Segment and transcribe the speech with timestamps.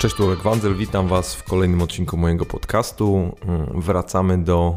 [0.00, 3.36] Cześć, tu Olek Wandzel, witam Was w kolejnym odcinku mojego podcastu.
[3.42, 4.76] Mm, wracamy do,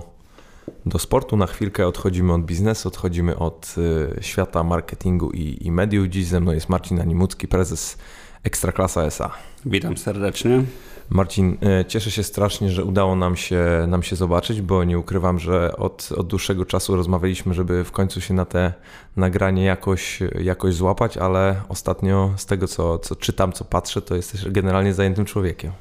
[0.86, 1.38] do sportu.
[1.38, 3.76] Na chwilkę odchodzimy od biznesu, odchodzimy od
[4.18, 6.08] y, świata marketingu i, i mediów.
[6.08, 7.98] Dziś ze mną jest Marcin Animucki, prezes
[8.44, 9.32] Ekstraklasa SA.
[9.66, 10.64] Witam serdecznie.
[11.10, 15.40] Marcin, e, cieszę się strasznie, że udało nam się, nam się zobaczyć, bo nie ukrywam,
[15.40, 18.74] że od, od dłuższego czasu rozmawialiśmy, żeby w końcu się na te
[19.18, 24.46] nagranie jakoś, jakoś złapać, ale ostatnio z tego, co, co czytam, co patrzę, to jesteś
[24.50, 25.72] generalnie zajętym człowiekiem.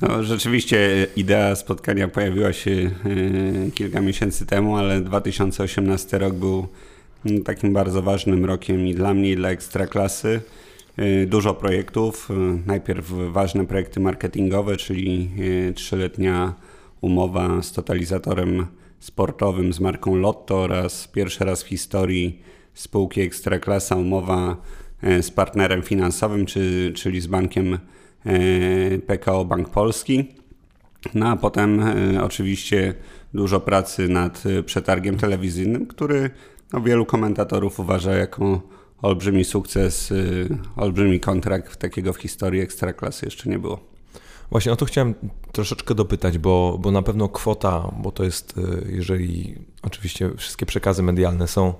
[0.00, 6.68] No, rzeczywiście idea spotkania pojawiła się e, kilka miesięcy temu, ale 2018 rok był
[7.44, 10.28] takim bardzo ważnym rokiem i dla mnie, i dla Ekstraklasy.
[10.28, 10.40] Y,
[11.26, 12.30] dużo projektów.
[12.30, 12.34] Y,
[12.66, 16.54] najpierw ważne projekty marketingowe, czyli y, trzyletnia
[17.00, 18.66] umowa z totalizatorem
[19.00, 22.42] sportowym z marką Lotto oraz pierwszy raz w historii
[22.74, 24.56] spółki Ekstraklasa umowa
[25.20, 27.78] z partnerem finansowym, czy, czyli z bankiem
[29.06, 30.24] PKO Bank Polski.
[31.14, 31.84] No a potem
[32.22, 32.94] oczywiście
[33.34, 36.30] dużo pracy nad przetargiem telewizyjnym, który
[36.72, 38.62] no, wielu komentatorów uważa jako
[39.04, 43.80] olbrzymi sukces, y, olbrzymi kontrakt, takiego w historii Ekstraklasy jeszcze nie było.
[44.50, 45.14] Właśnie o to chciałem
[45.52, 51.02] troszeczkę dopytać, bo, bo na pewno kwota, bo to jest, y, jeżeli oczywiście wszystkie przekazy
[51.02, 51.74] medialne są,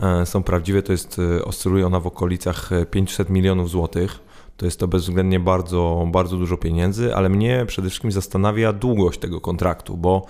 [0.00, 4.18] e, są prawdziwe, to jest, y, oscyluje ona w okolicach 500 milionów złotych.
[4.56, 9.40] To jest to bezwzględnie bardzo, bardzo dużo pieniędzy, ale mnie przede wszystkim zastanawia długość tego
[9.40, 10.26] kontraktu, bo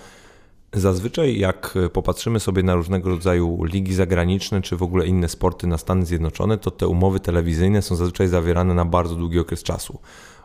[0.73, 5.79] Zazwyczaj, jak popatrzymy sobie na różnego rodzaju ligi zagraniczne, czy w ogóle inne sporty na
[5.79, 9.99] Stany Zjednoczone, to te umowy telewizyjne są zazwyczaj zawierane na bardzo długi okres czasu.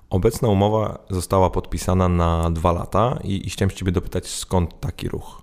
[0.09, 5.41] Obecna umowa została podpisana na dwa lata i, i chciałem Ciebie dopytać, skąd taki ruch?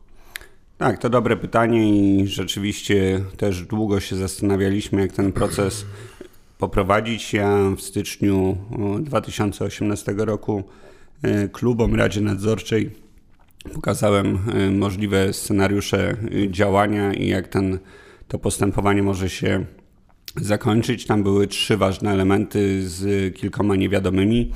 [0.78, 5.86] Tak, to dobre pytanie i rzeczywiście też długo się zastanawialiśmy, jak ten proces
[6.58, 7.32] poprowadzić.
[7.32, 8.56] Ja w styczniu
[9.00, 10.62] 2018 roku
[11.22, 12.90] e, klubom Radzie Nadzorczej
[13.74, 14.38] Pokazałem
[14.68, 16.16] y, możliwe scenariusze
[16.50, 17.78] działania i jak ten,
[18.28, 19.64] to postępowanie może się
[20.36, 21.06] zakończyć.
[21.06, 24.52] Tam były trzy ważne elementy z kilkoma niewiadomymi.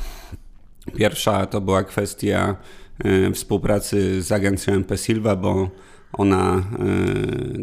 [0.97, 2.57] Pierwsza to była kwestia
[3.07, 5.71] y, współpracy z agencją MP Silva, bo
[6.13, 6.65] ona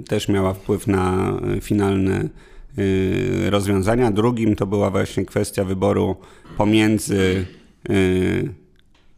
[0.07, 2.30] też miała wpływ na finalne
[3.50, 4.12] rozwiązania.
[4.12, 6.16] Drugim to była właśnie kwestia wyboru
[6.57, 7.46] pomiędzy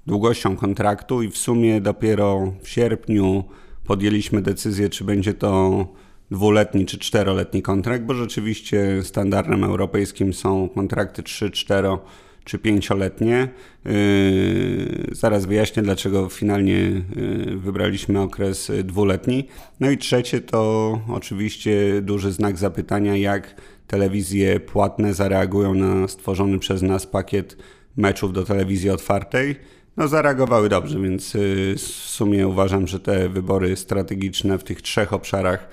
[0.08, 3.44] długością kontraktu i w sumie dopiero w sierpniu
[3.84, 5.86] podjęliśmy decyzję, czy będzie to
[6.32, 11.88] dwuletni czy czteroletni kontrakt, bo rzeczywiście standardem europejskim są kontrakty 3, 4
[12.44, 13.48] czy pięcioletnie.
[13.86, 13.92] Yy,
[15.12, 19.48] zaraz wyjaśnię, dlaczego finalnie yy, wybraliśmy okres dwuletni.
[19.80, 23.56] No i trzecie to oczywiście duży znak zapytania, jak
[23.88, 27.58] telewizje płatne zareagują na stworzony przez nas pakiet
[27.98, 29.56] meczów do telewizji otwartej
[29.98, 35.14] no, zareagowały dobrze, więc y, w sumie uważam, że te wybory strategiczne w tych trzech
[35.14, 35.70] obszarach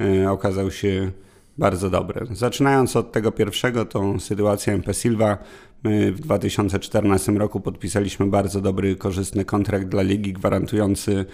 [0.00, 1.10] y, okazały się
[1.58, 2.26] bardzo dobre.
[2.32, 5.38] Zaczynając od tego pierwszego, to sytuacja MP Silva.
[5.84, 11.24] My w 2014 roku podpisaliśmy bardzo dobry, korzystny kontrakt dla ligi gwarantujący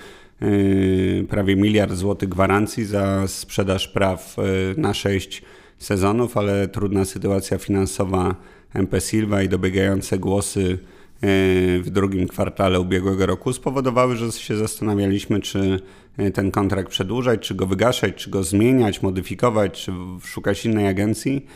[0.42, 4.36] y, prawie miliard złotych gwarancji za sprzedaż praw
[4.76, 5.42] na sześć
[5.78, 8.34] sezonów, ale trudna sytuacja finansowa
[8.74, 10.78] MP Silva i dobiegające głosy
[11.22, 15.80] w drugim kwartale ubiegłego roku spowodowały, że się zastanawialiśmy, czy
[16.16, 19.92] e, ten kontrakt przedłużać, czy go wygaszać, czy go zmieniać, modyfikować, czy
[20.24, 21.46] szukać innej agencji.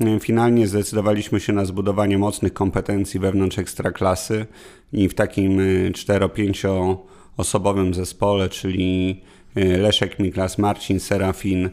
[0.00, 4.46] E, finalnie zdecydowaliśmy się na zbudowanie mocnych kompetencji wewnątrz ekstraklasy
[4.92, 5.58] i w takim
[5.92, 6.96] 4-5 e,
[7.36, 9.20] osobowym zespole, czyli
[9.54, 11.70] Leszek Miklas, Marcin Serafin,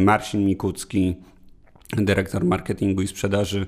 [0.00, 1.16] Marcin Mikucki,
[1.96, 3.66] dyrektor marketingu i sprzedaży,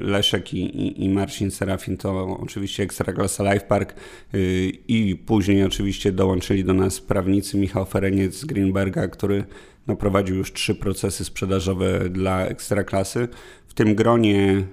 [0.00, 3.94] Leszek i, i Marcin Serafin to oczywiście Ekstraklasa Life Park
[4.32, 4.40] yy,
[4.88, 9.44] i później oczywiście dołączyli do nas prawnicy Michał Fereniec z Greenberga, który
[9.86, 13.28] no, prowadził już trzy procesy sprzedażowe dla Ekstraklasy.
[13.66, 14.64] W tym gronie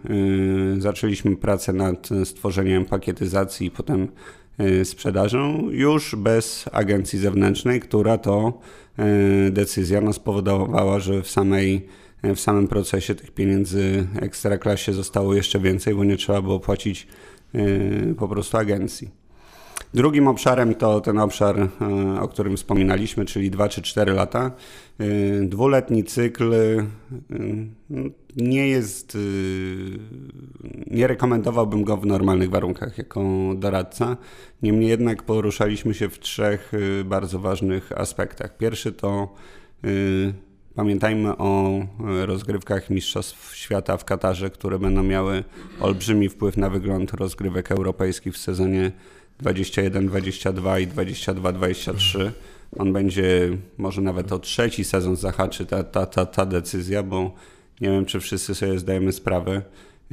[0.77, 4.07] y, zaczęliśmy pracę nad stworzeniem pakietyzacji i potem
[4.83, 8.59] sprzedażą już bez agencji zewnętrznej, która to
[9.51, 11.87] decyzja nas spowodowała, że w samej
[12.35, 17.07] w samym procesie tych pieniędzy ekstraklasie zostało jeszcze więcej, bo nie trzeba było płacić
[17.55, 19.25] y, po prostu agencji.
[19.93, 24.51] Drugim obszarem to ten obszar, y, o którym wspominaliśmy, czyli 2 czy 4 lata.
[25.41, 26.53] Dwuletni cykl
[28.35, 29.17] nie jest,
[30.87, 33.23] nie rekomendowałbym go w normalnych warunkach jako
[33.55, 34.17] doradca.
[34.61, 36.71] Niemniej jednak poruszaliśmy się w trzech
[37.05, 38.57] bardzo ważnych aspektach.
[38.57, 39.35] Pierwszy to
[40.75, 45.43] Pamiętajmy o rozgrywkach Mistrzostw Świata w Katarze, które będą miały
[45.79, 48.91] olbrzymi wpływ na wygląd rozgrywek europejskich w sezonie
[49.43, 52.31] 21-22 i 22-23.
[52.77, 57.33] On będzie, może nawet o trzeci sezon zahaczy ta, ta, ta, ta decyzja, bo
[57.81, 59.61] nie wiem, czy wszyscy sobie zdajemy sprawę.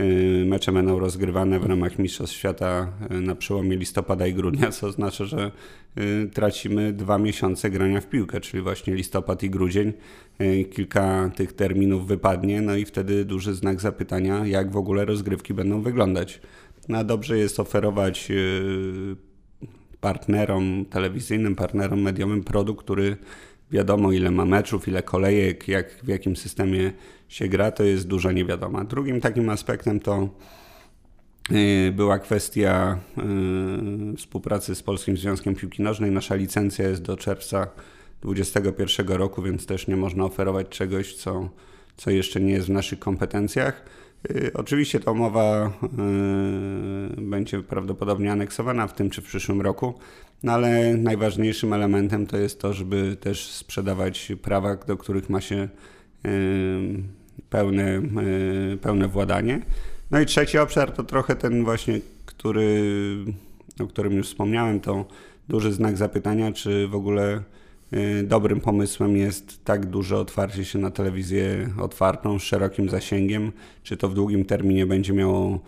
[0.00, 4.86] Y, mecze będą rozgrywane w ramach Mistrzostw Świata y, na przełomie listopada i grudnia, co
[4.86, 5.50] oznacza, że
[5.98, 9.92] y, tracimy dwa miesiące grania w piłkę, czyli właśnie listopad i grudzień.
[10.70, 15.82] Kilka tych terminów wypadnie, no i wtedy duży znak zapytania, jak w ogóle rozgrywki będą
[15.82, 16.40] wyglądać.
[16.88, 18.32] No, dobrze jest oferować
[20.00, 23.16] partnerom telewizyjnym, partnerom mediowym produkt, który
[23.72, 26.92] wiadomo ile ma meczów, ile kolejek, jak, w jakim systemie
[27.28, 28.84] się gra, to jest duża niewiadoma.
[28.84, 30.28] Drugim takim aspektem to
[31.52, 32.98] y, była kwestia
[34.12, 36.10] y, współpracy z Polskim Związkiem Piłki Nożnej.
[36.10, 37.66] Nasza licencja jest do czerwca
[38.22, 41.48] 2021 roku, więc też nie można oferować czegoś, co,
[41.96, 43.84] co jeszcze nie jest w naszych kompetencjach.
[44.30, 45.72] Y, oczywiście ta umowa
[47.18, 49.94] będzie prawdopodobnie aneksowana w tym czy w przyszłym roku,
[50.42, 55.68] no ale najważniejszym elementem to jest to, żeby też sprzedawać prawa, do których ma się
[57.50, 58.02] pełne,
[58.80, 59.60] pełne władanie.
[60.10, 62.82] No i trzeci obszar to trochę ten właśnie, który,
[63.80, 65.04] o którym już wspomniałem, to
[65.48, 67.42] duży znak zapytania, czy w ogóle
[68.24, 73.52] dobrym pomysłem jest tak duże otwarcie się na telewizję otwartą, z szerokim zasięgiem,
[73.82, 75.60] czy to w długim terminie będzie miało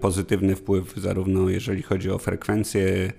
[0.00, 3.12] pozytywny wpływ zarówno jeżeli chodzi o frekwencję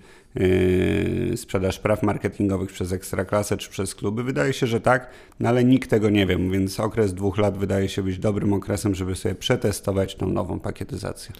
[1.35, 4.23] sprzedaż praw marketingowych przez Ekstraklasę czy przez kluby?
[4.23, 5.09] Wydaje się, że tak,
[5.39, 8.95] no ale nikt tego nie wie, więc okres dwóch lat wydaje się być dobrym okresem,
[8.95, 11.33] żeby sobie przetestować tą nową pakietyzację.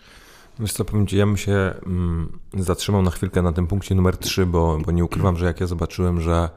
[0.60, 4.18] Wiesz co, powiem Ci, ja bym się mm, zatrzymał na chwilkę na tym punkcie numer
[4.18, 6.50] 3, bo, bo nie ukrywam, że jak ja zobaczyłem, że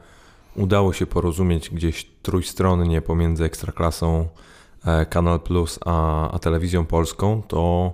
[0.57, 4.29] udało się porozumieć gdzieś trójstronnie pomiędzy Ekstraklasą,
[4.85, 7.93] e, Kanal Plus a, a telewizją polską, to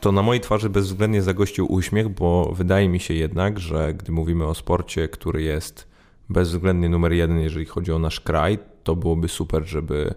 [0.00, 4.46] to na mojej twarzy bezwzględnie zagościł uśmiech, bo wydaje mi się jednak, że gdy mówimy
[4.46, 5.88] o sporcie, który jest
[6.28, 10.14] bezwzględnie numer jeden, jeżeli chodzi o nasz kraj, to byłoby super, żeby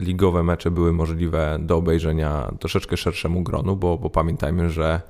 [0.00, 5.00] ligowe mecze były możliwe do obejrzenia troszeczkę szerszemu gronu, bo, bo pamiętajmy, że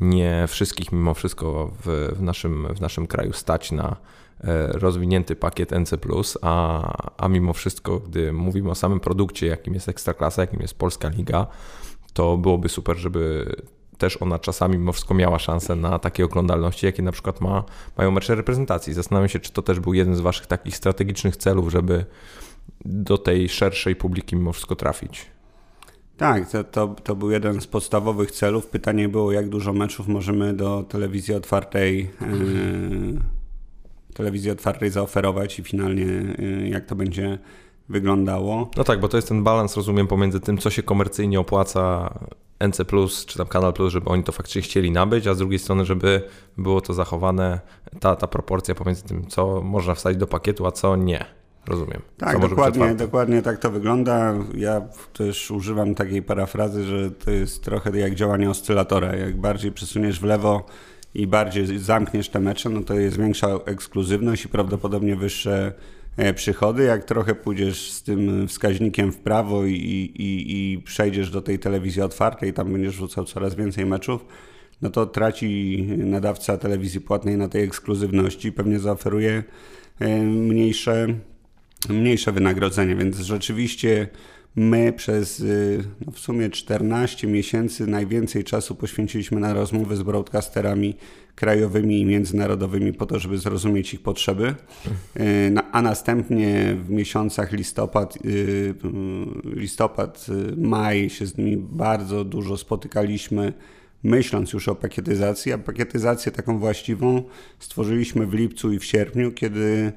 [0.00, 3.96] nie wszystkich mimo wszystko w, w, naszym, w naszym kraju stać na
[4.40, 5.92] e, rozwinięty pakiet NC,
[6.42, 11.08] a, a mimo wszystko, gdy mówimy o samym produkcie, jakim jest Ekstraklasa, jakim jest Polska
[11.08, 11.46] Liga,
[12.14, 13.46] to byłoby super, żeby
[13.98, 17.64] też ona czasami mimo wszystko miała szansę na takie oglądalności, jakie na przykład ma,
[17.98, 18.94] mają mecze reprezentacji.
[18.94, 22.04] Zastanawiam się, czy to też był jeden z Waszych takich strategicznych celów, żeby
[22.84, 25.26] do tej szerszej publiki mimo wszystko trafić.
[26.16, 28.66] Tak, to, to, to był jeden z podstawowych celów.
[28.66, 33.20] Pytanie było, jak dużo meczów możemy do telewizji otwartej, yy,
[34.14, 37.38] telewizji otwartej zaoferować i finalnie yy, jak to będzie
[37.88, 38.70] wyglądało.
[38.76, 42.14] No tak, bo to jest ten balans, rozumiem, pomiędzy tym, co się komercyjnie opłaca
[42.68, 42.84] NC,
[43.26, 46.22] czy tam Kanal Plus, żeby oni to faktycznie chcieli nabyć, a z drugiej strony, żeby
[46.58, 47.60] było to zachowane,
[48.00, 51.24] ta, ta proporcja pomiędzy tym, co można wsadzić do pakietu, a co nie.
[51.66, 52.02] Rozumiem.
[52.18, 54.34] Tak, dokładnie, dokładnie tak to wygląda.
[54.54, 54.82] Ja
[55.12, 59.16] też używam takiej parafrazy, że to jest trochę jak działanie oscylatora.
[59.16, 60.66] Jak bardziej przesuniesz w lewo
[61.14, 65.72] i bardziej zamkniesz te mecze, no to jest większa ekskluzywność i prawdopodobnie wyższe
[66.34, 66.84] przychody.
[66.84, 72.02] Jak trochę pójdziesz z tym wskaźnikiem w prawo i, i, i przejdziesz do tej telewizji
[72.02, 74.24] otwartej, tam będziesz rzucał coraz więcej meczów,
[74.82, 79.44] no to traci nadawca telewizji płatnej na tej ekskluzywności, pewnie zaoferuje
[80.00, 81.06] e, mniejsze,
[81.88, 84.08] mniejsze wynagrodzenie, więc rzeczywiście
[84.56, 90.96] My przez y, no w sumie 14 miesięcy najwięcej czasu poświęciliśmy na rozmowy z broadcasterami
[91.34, 94.54] krajowymi i międzynarodowymi po to, żeby zrozumieć ich potrzeby,
[95.16, 98.74] y, a następnie w miesiącach listopad, y,
[99.44, 100.26] listopad,
[100.56, 103.52] maj się z nimi bardzo dużo spotykaliśmy,
[104.02, 107.22] myśląc już o pakietyzacji, a pakietyzację taką właściwą
[107.58, 109.92] stworzyliśmy w lipcu i w sierpniu, kiedy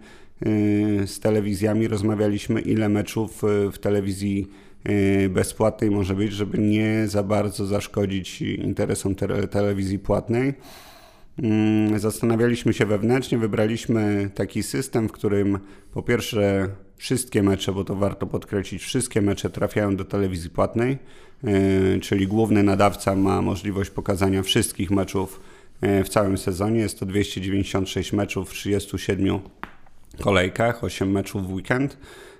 [1.05, 3.41] z telewizjami, rozmawialiśmy ile meczów
[3.71, 4.47] w telewizji
[5.29, 10.53] bezpłatnej może być, żeby nie za bardzo zaszkodzić interesom te telewizji płatnej.
[11.43, 15.59] Mm, zastanawialiśmy się wewnętrznie, wybraliśmy taki system, w którym
[15.93, 20.97] po pierwsze wszystkie mecze, bo to warto podkreślić, wszystkie mecze trafiają do telewizji płatnej,
[22.01, 25.39] czyli główny nadawca ma możliwość pokazania wszystkich meczów
[25.81, 26.79] w całym sezonie.
[26.79, 29.39] Jest to 296 meczów w 37
[30.21, 31.97] kolejkach, 8 meczów w weekend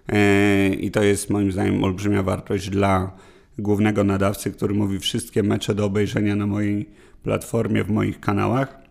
[0.10, 3.12] e, i to jest moim zdaniem olbrzymia wartość dla
[3.58, 6.90] głównego nadawcy, który mówi wszystkie mecze do obejrzenia na mojej
[7.24, 8.87] platformie, w moich kanałach.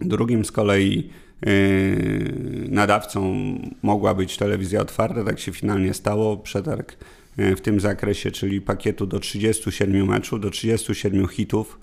[0.00, 1.10] Drugim z kolei
[2.68, 3.34] nadawcą
[3.82, 5.24] mogła być telewizja otwarta.
[5.24, 6.36] Tak się finalnie stało.
[6.36, 6.96] Przetarg
[7.36, 11.78] w tym zakresie, czyli pakietu do 37 meczów, do 37 hitów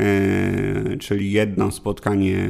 [0.00, 2.48] E, czyli jedno spotkanie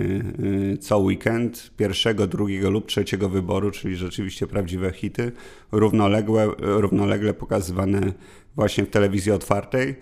[0.80, 5.32] co weekend, pierwszego, drugiego lub trzeciego wyboru, czyli rzeczywiście prawdziwe hity,
[5.72, 8.12] równoległe, równolegle pokazywane
[8.56, 9.94] właśnie w telewizji otwartej.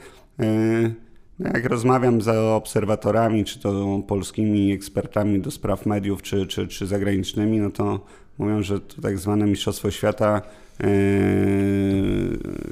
[1.45, 6.69] E, no jak rozmawiam z obserwatorami, czy to polskimi ekspertami do spraw mediów, czy, czy,
[6.69, 8.01] czy zagranicznymi, no to
[8.39, 10.43] mówią, że to tak zwane Mistrzostwo Świata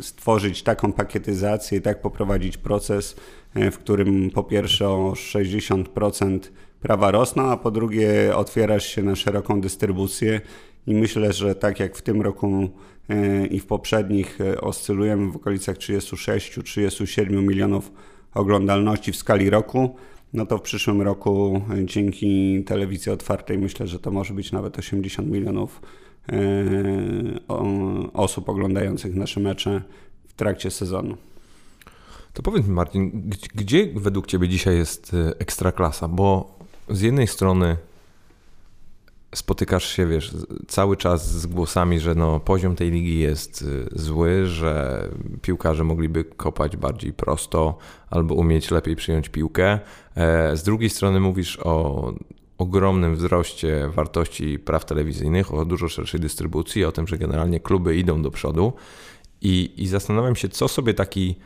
[0.01, 3.17] stworzyć taką pakietyzację i tak poprowadzić proces,
[3.55, 6.39] E, w którym po pierwsze o 60%
[6.81, 10.41] prawa rosną, a po drugie otwierasz się na szeroką dystrybucję.
[10.87, 12.69] I myślę, że tak jak w tym roku
[13.09, 17.93] e, i w poprzednich e, oscylujemy w okolicach 36-37 milionów
[18.35, 19.97] oglądalności w skali roku,
[20.33, 25.29] no to w przyszłym roku dzięki telewizji otwartej myślę, że to może być nawet 80
[25.29, 25.81] milionów
[28.13, 29.83] osób oglądających nasze mecze
[30.29, 31.17] w trakcie sezonu.
[32.33, 36.09] To powiedz mi Marcin, gdzie według Ciebie dzisiaj jest y, ekstraklasa?
[36.09, 36.59] Bo
[36.89, 37.77] z jednej strony
[39.35, 40.33] spotykasz się, wiesz,
[40.69, 45.09] cały czas z głosami, że no, poziom tej ligi jest y, zły, że
[45.43, 47.79] piłkarze mogliby kopać bardziej prosto
[48.11, 49.79] albo umieć lepiej przyjąć piłkę.
[50.17, 52.13] E, z drugiej strony mówisz o
[52.59, 58.23] ogromnym wzroście wartości praw telewizyjnych, o dużo szerszej dystrybucji, o tym, że generalnie kluby idą
[58.23, 58.73] do przodu.
[59.43, 61.37] I, i zastanawiam się, co sobie taki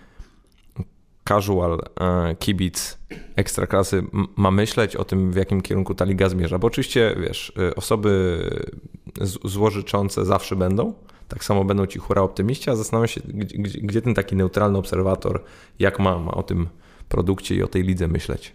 [1.28, 2.98] casual e, kibic
[3.36, 4.02] ekstraklasy
[4.36, 6.58] ma myśleć o tym, w jakim kierunku ta liga zmierza?
[6.58, 8.40] Bo oczywiście, wiesz, e, osoby
[9.44, 10.94] złożyczące zawsze będą,
[11.28, 15.42] tak samo będą ci hura optymiści, a zastanawiam się, gdzie, gdzie ten taki neutralny obserwator,
[15.78, 16.68] jak ma, ma o tym
[17.08, 18.52] produkcie i o tej lidze myśleć?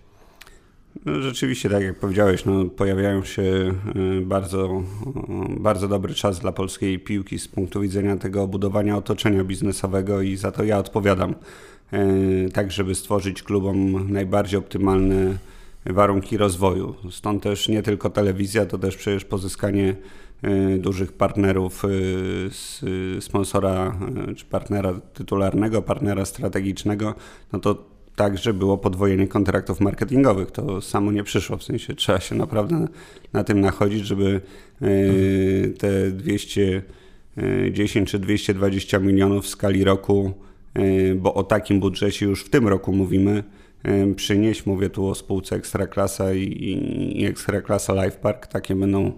[1.05, 4.83] No, rzeczywiście, tak jak powiedziałeś, no, pojawiają się e, bardzo,
[5.59, 10.51] bardzo dobry czas dla polskiej piłki z punktu widzenia tego budowania otoczenia biznesowego i za
[10.51, 11.35] to ja odpowiadam.
[11.93, 15.37] E, tak żeby stworzyć klubom najbardziej optymalne
[15.85, 16.95] warunki rozwoju.
[17.11, 19.95] Stąd też nie tylko telewizja, to też przecież pozyskanie
[20.41, 21.89] e, dużych partnerów, e,
[23.21, 23.99] sponsora
[24.35, 27.15] czy partnera tytularnego, partnera strategicznego,
[27.53, 30.51] no to także było podwojenie kontraktów marketingowych.
[30.51, 32.87] To samo nie przyszło, w sensie trzeba się naprawdę
[33.33, 34.41] na tym nachodzić, żeby
[35.77, 40.33] te 210 czy 220 milionów w skali roku
[41.15, 43.43] bo o takim budżecie już w tym roku mówimy,
[43.83, 44.65] e, przynieść.
[44.65, 48.47] Mówię tu o spółce Ekstraklasa i, Ekstraklasa Life Park.
[48.47, 49.11] Takie będą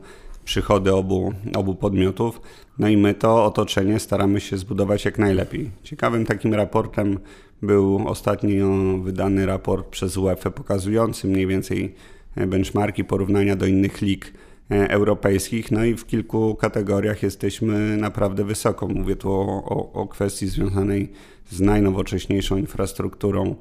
[0.45, 2.41] przychody obu, obu podmiotów.
[2.79, 5.71] No i my to otoczenie staramy się zbudować jak najlepiej.
[5.83, 7.19] Ciekawym takim raportem
[7.61, 8.67] był ostatnio
[9.03, 11.95] wydany raport przez UEFA pokazujący mniej więcej
[12.35, 14.33] benchmarki porównania do innych lig
[14.71, 18.87] europejskich, no i w kilku kategoriach jesteśmy naprawdę wysoko.
[18.87, 21.11] Mówię tu o, o, o kwestii związanej
[21.49, 23.55] z najnowocześniejszą infrastrukturą e,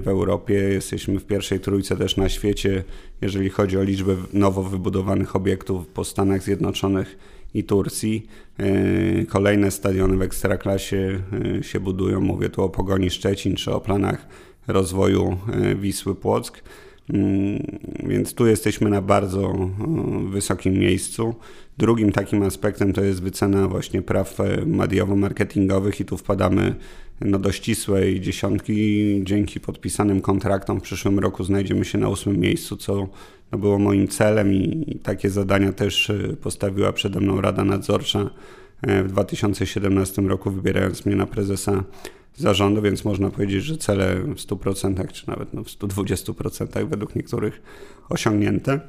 [0.00, 0.54] w Europie.
[0.54, 2.84] Jesteśmy w pierwszej trójce też na świecie,
[3.20, 7.18] jeżeli chodzi o liczbę nowo wybudowanych obiektów po Stanach Zjednoczonych
[7.54, 8.26] i Turcji.
[8.58, 11.20] E, kolejne stadiony w Ekstraklasie
[11.58, 12.20] e, się budują.
[12.20, 14.26] Mówię tu o Pogoni Szczecin czy o planach
[14.66, 15.38] rozwoju
[15.76, 16.62] Wisły Płock.
[17.14, 19.70] Mm, więc tu jesteśmy na bardzo
[20.30, 21.34] wysokim miejscu.
[21.78, 26.74] Drugim takim aspektem to jest wycena właśnie praw e, mediowo-marketingowych i tu wpadamy
[27.20, 29.20] no, do ścisłej dziesiątki.
[29.24, 33.08] Dzięki podpisanym kontraktom w przyszłym roku znajdziemy się na ósmym miejscu, co
[33.52, 38.30] no, było moim celem i, takie zadania też e, postawiła przede mną Rada Nadzorcza
[38.82, 41.84] e, w 2017 roku, wybierając mnie na prezesa
[42.36, 47.62] zarządu, więc można powiedzieć, że cele w 100% czy nawet no, w 120% według niektórych
[48.08, 48.80] osiągnięte.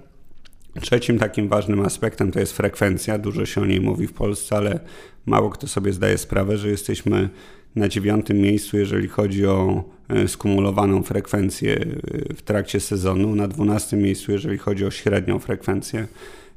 [0.82, 3.18] Trzecim takim ważnym aspektem to jest frekwencja.
[3.18, 4.80] Dużo się o niej mówi w Polsce, ale
[5.26, 7.30] mało kto sobie zdaje sprawę, że jesteśmy
[7.76, 14.02] na dziewiątym miejscu, jeżeli chodzi o e, skumulowaną frekwencję e, w trakcie sezonu, na dwunastym
[14.02, 16.08] miejscu, jeżeli chodzi o średnią frekwencję.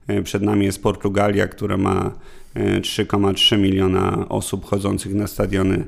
[0.07, 2.13] E, przed nami jest Portugalia, która ma
[2.55, 5.85] 3,3 miliona osób chodzących na stadiony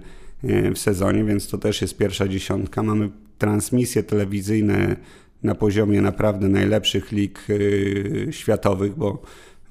[0.75, 2.83] w sezonie, więc to też jest pierwsza dziesiątka.
[2.83, 4.97] Mamy transmisje telewizyjne
[5.43, 9.23] na poziomie naprawdę najlepszych lig y, światowych, bo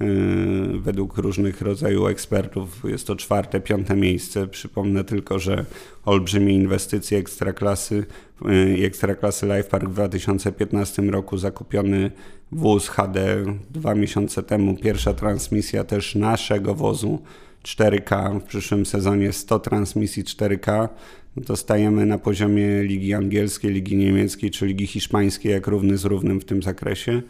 [0.02, 4.48] y, według różnych rodzajów ekspertów jest to czwarte, piąte miejsce.
[4.48, 5.66] Przypomnę tylko, że
[6.06, 8.06] olbrzymie inwestycje ekstraklasy
[8.46, 12.12] y, i ekstraklasy Life Park w 2015 roku zakupiony
[12.52, 17.20] wóz HD dwa miesiące temu, pierwsza transmisja też naszego wozu
[17.64, 20.90] 4K, w przyszłym sezonie 100 transmisji 4K
[21.36, 26.06] no to stajemy na poziomie ligi angielskiej, ligi niemieckiej czy ligi hiszpańskiej, jak równy z
[26.06, 27.22] równym w tym zakresie.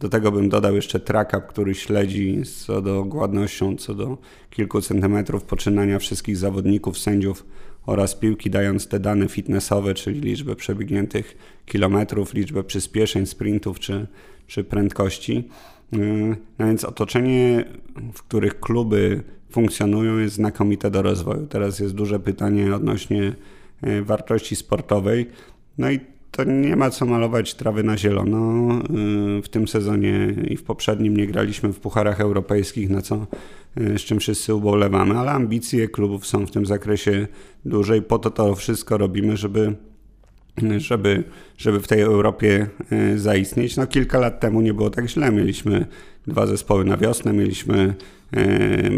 [0.00, 4.18] Do tego bym dodał jeszcze track który śledzi co do dokładnością, co do
[4.50, 7.46] kilku centymetrów poczynania wszystkich zawodników, sędziów
[7.86, 14.06] oraz piłki, dając te dane fitnessowe, czyli liczbę przebiegniętych kilometrów, liczbę przyspieszeń, sprintów czy,
[14.46, 15.48] czy prędkości.
[16.58, 17.64] No więc otoczenie,
[18.14, 21.46] w których kluby funkcjonują, jest znakomite do rozwoju.
[21.46, 23.32] Teraz jest duże pytanie odnośnie
[23.82, 25.26] e, wartości sportowej.
[25.78, 26.00] No i
[26.30, 28.68] to nie ma co malować trawy na zielono.
[29.38, 33.26] Y, w tym sezonie i w poprzednim nie graliśmy w pucharach europejskich, na co
[33.80, 37.26] y, z czym wszyscy ubolewamy, ale ambicje klubów są w tym zakresie
[37.64, 39.74] duże i po to to wszystko robimy, żeby
[40.76, 41.24] żeby,
[41.56, 42.66] żeby w tej Europie
[43.16, 43.76] zaistnieć.
[43.76, 45.32] No kilka lat temu nie było tak źle.
[45.32, 45.86] Mieliśmy
[46.26, 47.94] dwa zespoły na wiosnę, mieliśmy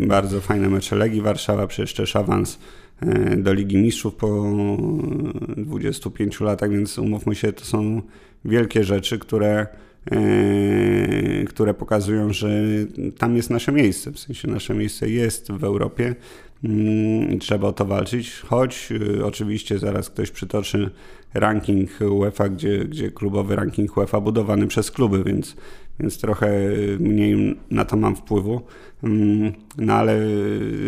[0.06, 2.58] bardzo fajne mecze Legii Warszawa, przecież też awans
[3.00, 4.56] E, do Ligi Mistrzów po
[5.56, 8.02] 25 latach, więc umówmy się, to są
[8.44, 9.66] wielkie rzeczy, które,
[10.10, 12.48] e, które pokazują, że
[13.18, 14.12] tam jest nasze miejsce.
[14.12, 16.14] W sensie nasze miejsce jest w Europie
[16.64, 18.88] mm, i trzeba o to walczyć, choć
[19.24, 20.90] oczywiście zaraz ktoś przytoczy
[21.34, 25.56] ranking UEFA, gdzie, gdzie klubowy ranking UEFA budowany przez kluby, więc,
[26.00, 26.50] więc trochę
[26.98, 28.60] mniej na to mam wpływu.
[29.02, 30.20] Mm, no ale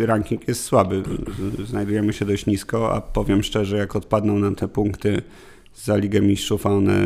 [0.05, 1.03] ranking jest słaby.
[1.65, 5.21] Znajdujemy się dość nisko, a powiem szczerze, jak odpadną nam te punkty
[5.75, 7.01] za Ligę Mistrzów, a one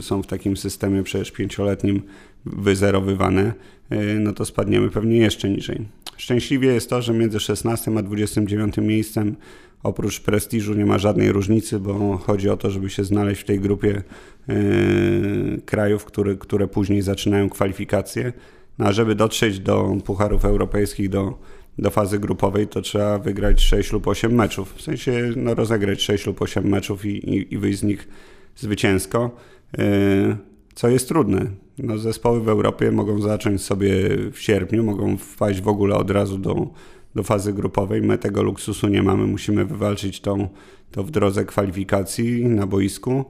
[0.00, 2.02] są w takim systemie przecież pięcioletnim
[2.46, 3.52] wyzerowywane,
[3.92, 5.86] y, no to spadniemy pewnie jeszcze niżej.
[6.20, 9.36] Szczęśliwie jest to, że między 16 a 29 miejscem
[9.82, 13.60] oprócz prestiżu nie ma żadnej różnicy, bo chodzi o to, żeby się znaleźć w tej
[13.60, 14.02] grupie
[14.48, 18.32] y, krajów, które, które później zaczynają kwalifikacje.
[18.78, 21.38] No a żeby dotrzeć do pucharów europejskich, do,
[21.78, 24.74] do fazy grupowej, to trzeba wygrać 6 lub 8 meczów.
[24.74, 28.08] W sensie no, rozegrać 6 lub 8 meczów i, i, i wyjść z nich
[28.56, 29.36] zwycięsko,
[29.78, 30.36] yy,
[30.80, 31.46] co jest trudne.
[31.78, 33.92] No, zespoły w Europie mogą zacząć sobie
[34.32, 36.66] w sierpniu, mogą wpaść w ogóle od razu do,
[37.14, 38.02] do fazy grupowej.
[38.02, 40.48] My tego luksusu nie mamy, musimy wywalczyć tą,
[40.90, 43.24] to w drodze kwalifikacji na boisku.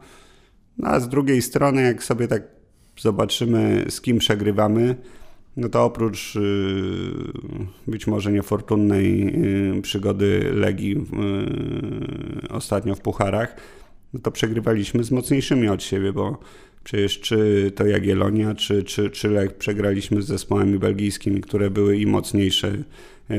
[0.78, 2.42] No, a z drugiej strony, jak sobie tak
[2.98, 4.96] zobaczymy, z kim przegrywamy,
[5.56, 6.40] no to oprócz y,
[7.86, 9.34] być może niefortunnej
[9.78, 13.56] y, przygody Legii y, ostatnio w Pucharach,
[14.14, 16.38] no to przegrywaliśmy z mocniejszymi od siebie, bo
[16.84, 22.06] przecież czy to Jagiellonia, czy, czy, czy Lech przegraliśmy z zespołami belgijskimi, które były i
[22.06, 22.72] mocniejsze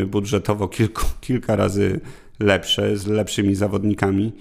[0.07, 1.99] budżetowo, kilku, kilka razy
[2.39, 4.31] lepsze, z lepszymi zawodnikami.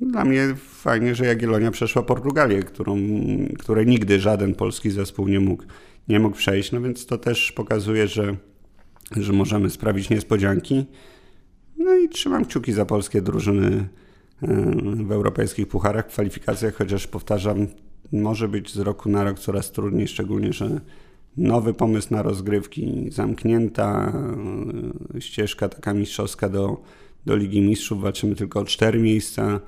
[0.00, 2.98] Dla mnie fajnie, że Jagiellonia przeszła Portugalię, którą,
[3.58, 5.64] której nigdy żaden polski zespół nie mógł
[6.08, 8.36] nie mógł przejść, no więc to też pokazuje, że,
[9.16, 10.84] że możemy sprawić niespodzianki.
[11.78, 13.88] No i trzymam kciuki za polskie drużyny
[14.42, 14.46] e,
[15.04, 17.66] w europejskich pucharach, kwalifikacjach, chociaż powtarzam,
[18.12, 20.80] może być z roku na rok coraz trudniej, szczególnie, że
[21.36, 24.12] nowy pomysł na rozgrywki, zamknięta
[25.14, 26.82] e, ścieżka taka mistrzowska do,
[27.26, 29.60] do Ligi Mistrzów, walczymy tylko o cztery miejsca,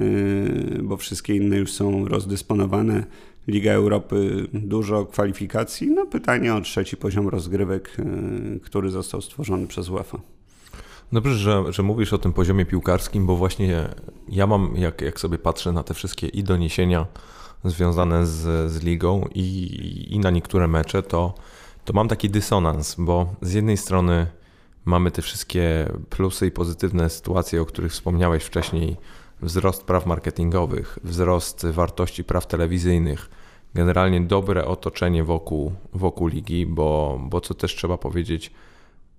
[0.00, 0.04] e,
[0.82, 3.06] bo wszystkie inne już są rozdysponowane.
[3.48, 5.90] Liga Europy dużo kwalifikacji.
[5.90, 10.18] No pytanie o trzeci poziom rozgrywek, y, który został stworzony przez UEFA.
[11.12, 13.88] Dobrze, że, że mówisz o tym poziomie piłkarskim, bo właśnie
[14.28, 17.06] ja mam, jak, jak sobie patrzę na te wszystkie i doniesienia
[17.64, 21.34] związane z, z ligą i, i na niektóre mecze, to,
[21.84, 24.26] to mam taki dysonans, bo z jednej strony
[24.84, 28.96] mamy te wszystkie plusy i pozytywne sytuacje, o których wspomniałeś wcześniej,
[29.42, 33.30] wzrost praw marketingowych, wzrost wartości praw telewizyjnych,
[33.74, 38.50] generalnie dobre otoczenie wokół, wokół ligi, bo, bo co też trzeba powiedzieć,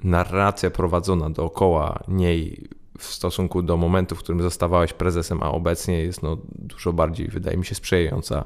[0.04, 6.24] narracja prowadzona dookoła niej w stosunku do momentu, w którym zostawałeś prezesem, a obecnie jest
[6.24, 8.46] no, dużo bardziej, wydaje mi się, sprzyjająca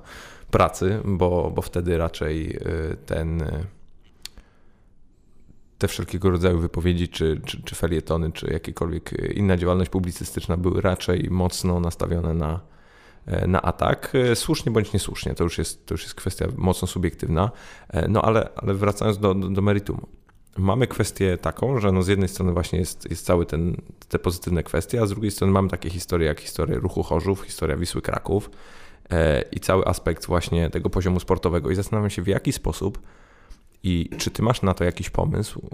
[0.51, 3.43] pracy, bo, bo wtedy raczej y, ten
[5.77, 11.27] te wszelkiego rodzaju wypowiedzi, czy, czy, czy felietony, czy jakiekolwiek inna działalność publicystyczna były raczej
[11.29, 12.59] mocno nastawione na,
[13.47, 14.13] na atak.
[14.35, 17.51] Słusznie bądź niesłusznie, to już jest, to już jest kwestia mocno subiektywna.
[18.09, 20.05] No ale, ale wracając do, do, do meritum.
[20.57, 24.63] Mamy kwestię taką, że no z jednej strony właśnie jest, jest cały ten, te pozytywne
[24.63, 28.49] kwestie, a z drugiej strony mamy takie historie jak historia ruchu Chorzów, historia Wisły Kraków
[29.51, 31.71] i cały aspekt właśnie tego poziomu sportowego.
[31.71, 32.99] I zastanawiam się, w jaki sposób
[33.83, 35.69] i czy ty masz na to jakiś pomysł?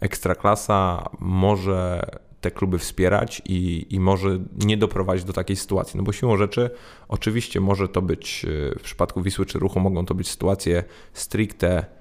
[0.00, 2.02] Ekstraklasa może
[2.40, 5.96] te kluby wspierać i, i może nie doprowadzić do takiej sytuacji.
[5.96, 6.70] No bo siłą rzeczy,
[7.08, 8.46] oczywiście może to być
[8.78, 11.95] w przypadku Wisły czy Ruchu, mogą to być sytuacje stricte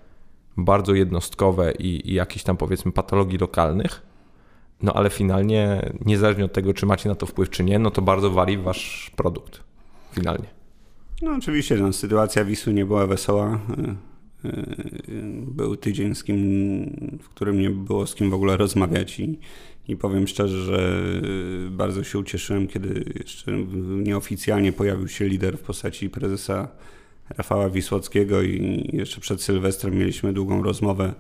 [0.58, 4.02] bardzo jednostkowe i, i jakieś tam powiedzmy patologii lokalnych,
[4.82, 8.02] no ale finalnie, niezależnie od tego, czy macie na to wpływ, czy nie, no to
[8.02, 9.64] bardzo wali wasz produkt
[10.14, 10.48] finalnie.
[11.22, 13.60] No oczywiście, no, sytuacja Wisły nie była wesoła.
[15.48, 16.40] był tydzień, z kim,
[17.22, 19.40] w którym nie było z kim w ogóle rozmawiać i,
[19.88, 21.04] i powiem szczerze, że
[21.72, 23.52] bardzo się ucieszyłem, kiedy jeszcze
[23.88, 26.68] nieoficjalnie pojawił się lider w postaci prezesa
[27.30, 31.14] Rafała Wisłockiego i jeszcze przed Sylwestrem mieliśmy długą rozmowę,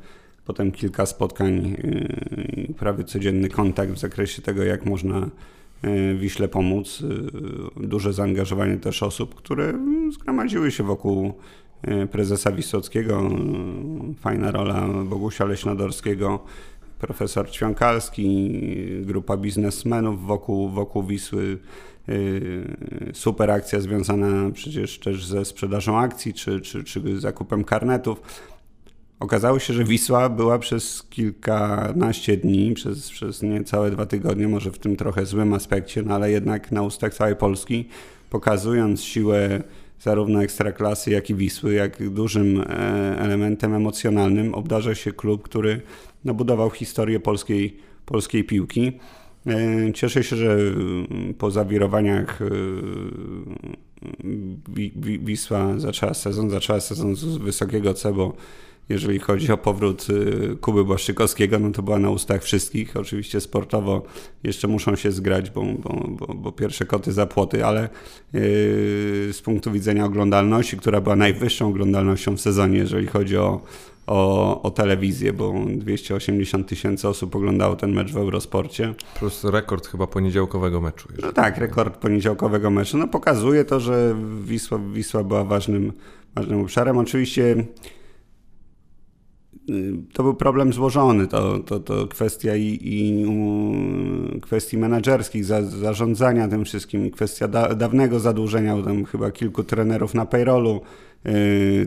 [0.45, 1.75] potem kilka spotkań
[2.57, 5.29] i prawie codzienny kontakt w zakresie tego, jak można
[6.19, 7.03] Wiśle pomóc.
[7.77, 9.73] Duże zaangażowanie też osób, które
[10.13, 11.33] zgromadziły się wokół
[12.11, 13.29] prezesa Wisłockiego.
[14.19, 16.43] Fajna rola Bogusia Leśnodorskiego,
[17.05, 18.51] profesor Ćwiąkalski,
[19.01, 21.57] grupa biznesmenów wokół, wokół Wisły.
[23.13, 28.21] Super akcja związana przecież też ze sprzedażą akcji czy, czy, czy zakupem karnetów.
[29.19, 34.79] Okazało się, że Wisła była przez kilkanaście dni, przez, przez niecałe dwa tygodnie, może w
[34.79, 37.89] tym trochę złym aspekcie, no ale jednak na ustach całej Polski,
[38.29, 39.63] pokazując siłę
[39.99, 42.65] zarówno ekstraklasy, jak i Wisły, jak dużym e,
[43.19, 45.81] elementem emocjonalnym obdarza się klub, który
[46.25, 48.91] nabudował historię polskiej, polskiej piłki.
[49.47, 52.45] E, cieszę się, że mm, po zawirowaniach e,
[55.19, 58.33] Wisła zaczęła sezon, zaczęła sezon z wysokiego C, bo
[58.89, 62.97] jeżeli chodzi o powrót y, Kuby Błaszczykowskiego, no to była na ustach wszystkich.
[62.97, 64.03] Oczywiście sportowo
[64.43, 67.89] jeszcze muszą się zgrać, bo, bo, bo, bo pierwsze koty za płoty, ale
[69.31, 73.61] z punktu widzenia oglądalności, która była najwyższą oglądalnością w sezonie, jeżeli chodzi o,
[74.07, 78.93] o, o telewizję, bo 280 tysięcy osób oglądało ten mecz w Eurosporcie.
[79.19, 81.07] Plus rekord chyba poniedziałkowego meczu.
[81.21, 82.97] No tak, rekord poniedziałkowego meczu.
[82.97, 85.93] No pokazuje to, że Wisła, Wisła była ważnym,
[86.35, 86.97] ważnym obszarem.
[86.97, 87.65] Oczywiście
[90.13, 93.25] to był problem złożony, to, to, to kwestia i, i
[94.41, 100.25] kwestii menedżerskich, za, zarządzania tym wszystkim, kwestia da, dawnego zadłużenia, tam chyba kilku trenerów na
[100.25, 100.81] payrollu,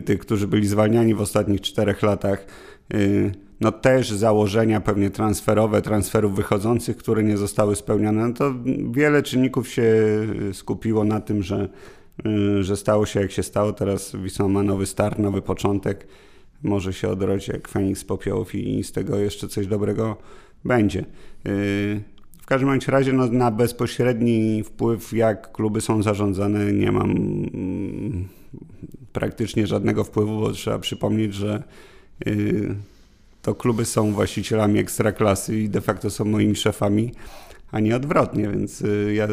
[0.05, 2.45] tych, którzy byli zwalniani w ostatnich czterech latach,
[2.93, 8.53] yy, no też założenia pewnie transferowe, transferów wychodzących, które nie zostały spełnione, no to
[8.91, 9.93] wiele czynników się
[10.53, 11.69] skupiło na tym, że,
[12.61, 16.07] że stało się jak się stało, teraz Wisła ma nowy start, nowy początek,
[16.63, 20.17] może się odrodzić jak Feniks popiołów i z tego jeszcze coś dobrego
[20.65, 20.99] będzie.
[20.99, 22.01] Y,
[22.41, 28.27] w każdym razie no, na bezpośredni wpływ, jak kluby są zarządzane, nie mam mm,
[29.13, 31.63] praktycznie żadnego wpływu, bo trzeba przypomnieć, że
[32.27, 32.75] y,
[33.41, 37.11] to kluby są właścicielami ekstraklasy i de facto są moimi szefami,
[37.71, 39.27] a nie odwrotnie, więc y, ja,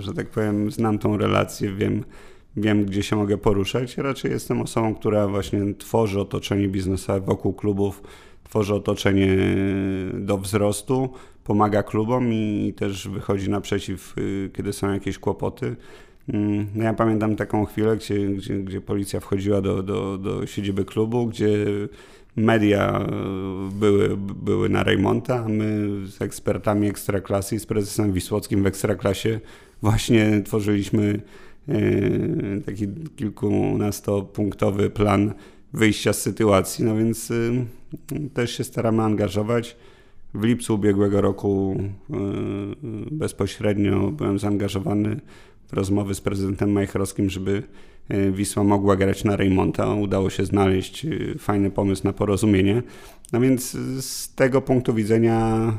[0.00, 2.04] że tak powiem, znam tą relację, wiem
[2.56, 3.96] wiem, gdzie się mogę poruszać.
[3.96, 8.02] Raczej jestem osobą, która właśnie tworzy otoczenie biznesowe wokół klubów,
[8.44, 9.36] tworzy otoczenie
[10.14, 11.10] do wzrostu,
[11.44, 15.76] pomaga klubom i też wychodzi naprzeciw, y, kiedy są jakieś kłopoty.
[16.28, 20.84] Mm, no ja pamiętam taką chwilę, gdzie, gdzie, gdzie policja wchodziła do, do, do siedziby
[20.84, 21.66] klubu, gdzie
[22.36, 23.06] media
[23.72, 29.40] były, były na Rejmonta, a my z ekspertami ekstraklasy i z prezesem Wisłockim w ekstraklasie
[29.82, 31.20] właśnie tworzyliśmy
[31.68, 32.86] Yy, taki
[33.16, 35.34] kilkunastopunktowy plan
[35.72, 39.76] wyjścia z sytuacji, no więc yy, też się staramy angażować.
[40.34, 41.76] W lipcu ubiegłego roku
[42.10, 42.16] yy,
[43.10, 45.20] bezpośrednio byłem zaangażowany
[45.72, 47.62] rozmowy z prezydentem Majchrowskim, żeby
[48.32, 49.94] Wisła mogła grać na Reymonta.
[49.94, 51.06] Udało się znaleźć
[51.38, 52.82] fajny pomysł na porozumienie.
[53.32, 55.72] No więc z tego punktu widzenia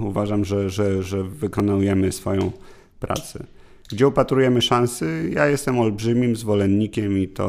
[0.00, 2.52] uważam, że, że, że wykonujemy swoją
[3.00, 3.44] pracę.
[3.90, 5.30] Gdzie upatrujemy szansy?
[5.34, 7.48] Ja jestem olbrzymim zwolennikiem i to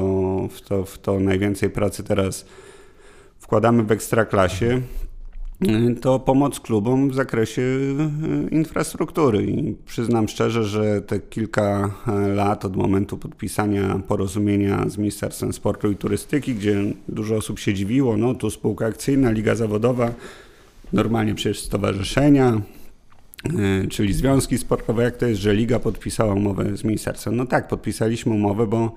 [0.51, 2.45] w, to w to najwięcej pracy teraz
[3.39, 4.81] wkładamy w ekstraklasie.
[6.01, 9.43] To pomoc klubom w zakresie e, infrastruktury.
[9.43, 15.91] I przyznam szczerze, że te kilka e, lat od momentu podpisania porozumienia z Ministerstwem Sportu
[15.91, 20.11] i Turystyki, gdzie dużo osób się dziwiło, no tu spółka akcyjna, liga zawodowa,
[20.93, 22.61] normalnie przecież stowarzyszenia,
[23.53, 27.35] E, czyli związki sportowe, jak to jest, że liga podpisała umowę z ministerstwem?
[27.35, 28.95] No tak, podpisaliśmy umowę, bo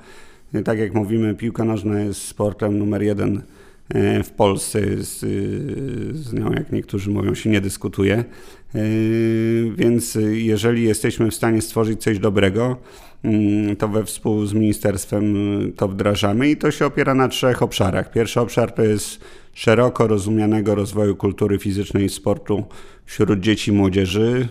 [0.65, 3.43] tak jak mówimy, piłka nożna jest sportem numer jeden
[4.25, 4.81] w Polsce.
[4.97, 5.19] Z,
[6.17, 8.25] z nią, jak niektórzy mówią, się nie dyskutuje.
[9.77, 12.77] Więc jeżeli jesteśmy w stanie stworzyć coś dobrego,
[13.23, 15.35] mm, to we współ z ministerstwem
[15.77, 18.13] to wdrażamy i to się opiera na trzech obszarach.
[18.13, 19.21] Pierwszy obszar to jest
[19.55, 22.65] szeroko rozumianego rozwoju kultury fizycznej i sportu
[23.05, 24.49] wśród dzieci i młodzieży.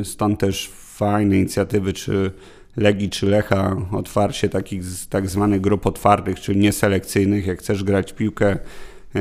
[0.00, 2.30] E, stąd też fajne inicjatywy, czy
[2.76, 7.46] Legii czy Lecha, otwarcie takich tak zwanych grup otwartych, czyli nieselekcyjnych.
[7.46, 8.58] Jak chcesz grać piłkę,
[9.14, 9.20] e,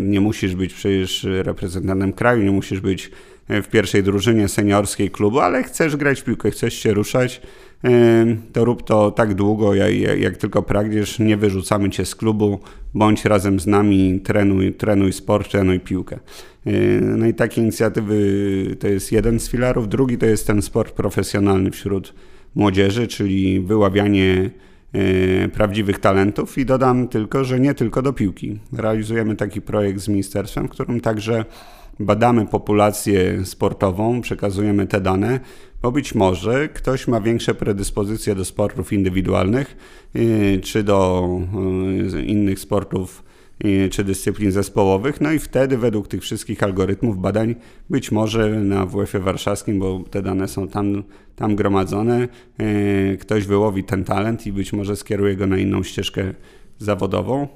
[0.00, 3.10] nie musisz być przecież reprezentantem kraju, nie musisz być
[3.48, 7.42] w pierwszej drużynie seniorskiej klubu, ale chcesz grać piłkę, chcesz się ruszać,
[8.52, 9.74] to rób to tak długo,
[10.18, 12.60] jak tylko pragniesz, nie wyrzucamy cię z klubu,
[12.94, 16.18] bądź razem z nami, trenuj, trenuj sport, trenuj piłkę.
[17.00, 18.16] No i takie inicjatywy
[18.80, 19.88] to jest jeden z filarów.
[19.88, 22.14] Drugi to jest ten sport profesjonalny wśród
[22.54, 24.50] młodzieży, czyli wyławianie
[25.52, 28.58] prawdziwych talentów i dodam tylko, że nie tylko do piłki.
[28.72, 31.44] Realizujemy taki projekt z ministerstwem, w którym także
[32.00, 35.40] badamy populację sportową, przekazujemy te dane,
[35.82, 39.76] bo być może ktoś ma większe predyspozycje do sportów indywidualnych
[40.16, 41.28] y, czy do
[42.14, 43.22] y, innych sportów
[43.90, 45.20] czy dyscyplin zespołowych.
[45.20, 47.54] No i wtedy według tych wszystkich algorytmów badań,
[47.90, 51.02] być może na WF-ie warszawskim, bo te dane są tam,
[51.36, 52.28] tam gromadzone,
[53.20, 56.34] ktoś wyłowi ten talent i być może skieruje go na inną ścieżkę
[56.78, 57.48] zawodową.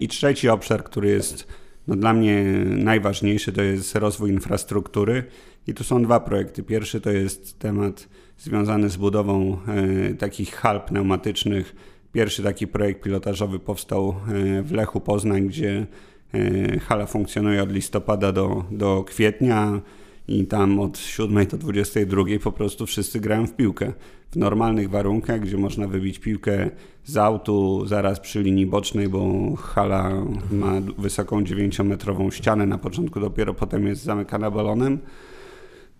[0.00, 1.46] I trzeci obszar, który jest
[1.88, 5.24] no dla mnie najważniejszy to jest rozwój infrastruktury
[5.66, 6.62] i tu są dwa projekty.
[6.62, 11.76] Pierwszy to jest temat związany z budową e, takich hal pneumatycznych.
[12.12, 15.86] Pierwszy taki projekt pilotażowy powstał e, w Lechu Poznań, gdzie
[16.34, 19.80] e, hala funkcjonuje od listopada do, do kwietnia
[20.28, 23.92] i tam od 7 do 22 po prostu wszyscy grają w piłkę.
[24.30, 26.70] W normalnych warunkach, gdzie można wybić piłkę
[27.04, 33.54] z autu zaraz przy linii bocznej, bo hala ma wysoką 9-metrową ścianę na początku, dopiero
[33.54, 34.98] potem jest zamykana balonem.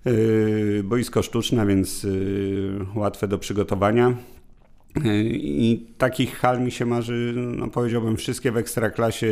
[0.05, 2.07] Yy, boisko sztuczne, więc
[2.95, 4.15] łatwe do przygotowania.
[5.05, 9.29] I takich hal mi się marzy, no powiedziałbym, wszystkie w ekstraklasie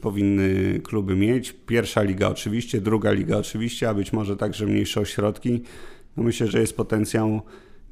[0.00, 1.52] powinny kluby mieć.
[1.66, 5.62] Pierwsza liga oczywiście, druga liga oczywiście, a być może także mniejsze ośrodki.
[6.16, 7.40] No myślę, że jest potencjał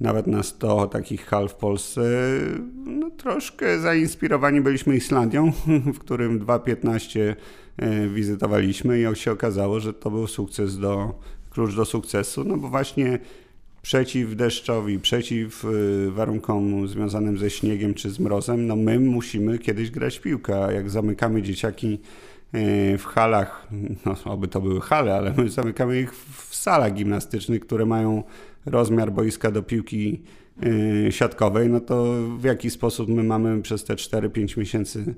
[0.00, 2.02] nawet na 100 takich hal w Polsce.
[2.86, 5.52] No, troszkę zainspirowani byliśmy Islandią,
[5.94, 7.34] w którym 2.15
[8.14, 11.14] wizytowaliśmy i się okazało, że to był sukces do
[11.50, 13.18] klucz do sukcesu, no bo właśnie
[13.84, 19.90] przeciw deszczowi, przeciw y, warunkom związanym ze śniegiem czy z mrozem, no my musimy kiedyś
[19.90, 22.00] grać piłkę, jak zamykamy dzieciaki
[22.54, 23.68] y, w halach,
[24.06, 28.22] no oby to były hale, ale my zamykamy ich w salach gimnastycznych, które mają
[28.66, 30.22] rozmiar boiska do piłki
[31.06, 32.04] y, siatkowej, no to
[32.38, 35.14] w jaki sposób my mamy przez te 4-5 miesięcy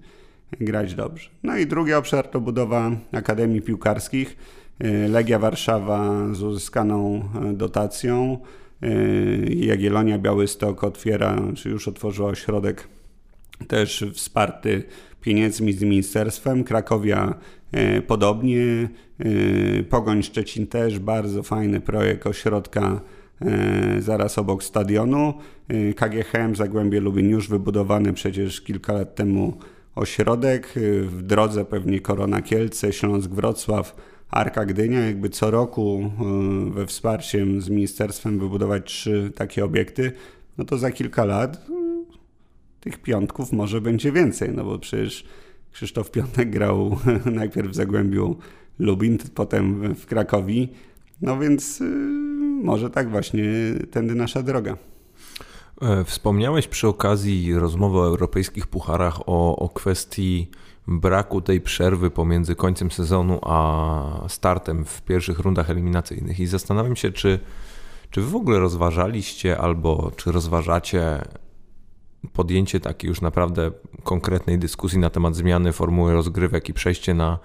[0.60, 1.30] grać dobrze.
[1.42, 4.36] No i drugi obszar to budowa akademii piłkarskich.
[4.84, 8.38] Y, Legia Warszawa z uzyskaną y, dotacją.
[8.82, 12.88] Y, Jagiellonia Białystok otwiera, czy już otworzyła ośrodek
[13.68, 14.82] też wsparty
[15.20, 16.64] pieniędzmi z ministerstwem.
[16.64, 17.34] Krakowia
[18.06, 18.88] podobnie.
[19.90, 23.00] Pogoń Szczecin też bardzo fajny projekt ośrodka
[23.98, 25.34] zaraz obok stadionu.
[25.96, 29.58] KGHM Zagłębie Lubin już wybudowany przecież kilka lat temu
[29.94, 30.72] ośrodek.
[31.02, 33.96] W drodze pewnie Korona Kielce, Śląsk Wrocław
[34.30, 40.12] Arka Gdynia jakby co roku e, we wsparciem z ministerstwem wybudować trzy takie obiekty,
[40.58, 41.60] no to za kilka lat e,
[42.80, 45.24] tych piątków może będzie więcej, no bo przecież
[45.72, 48.36] Krzysztof Piątek grał najpierw w Zagłębiu
[48.78, 50.68] Lubin, potem w Krakowi,
[51.22, 51.84] no więc e,
[52.62, 53.44] może tak właśnie
[53.90, 54.76] tędy nasza droga.
[56.04, 60.50] Wspomniałeś przy okazji rozmowy o europejskich pucharach o, o kwestii
[60.88, 66.40] braku tej przerwy pomiędzy końcem sezonu a startem w pierwszych rundach eliminacyjnych.
[66.40, 67.40] I zastanawiam się, czy,
[68.10, 71.22] czy w ogóle rozważaliście albo czy rozważacie
[72.32, 73.70] podjęcie takiej już naprawdę
[74.02, 77.38] konkretnej dyskusji na temat zmiany formuły rozgrywek i przejście na,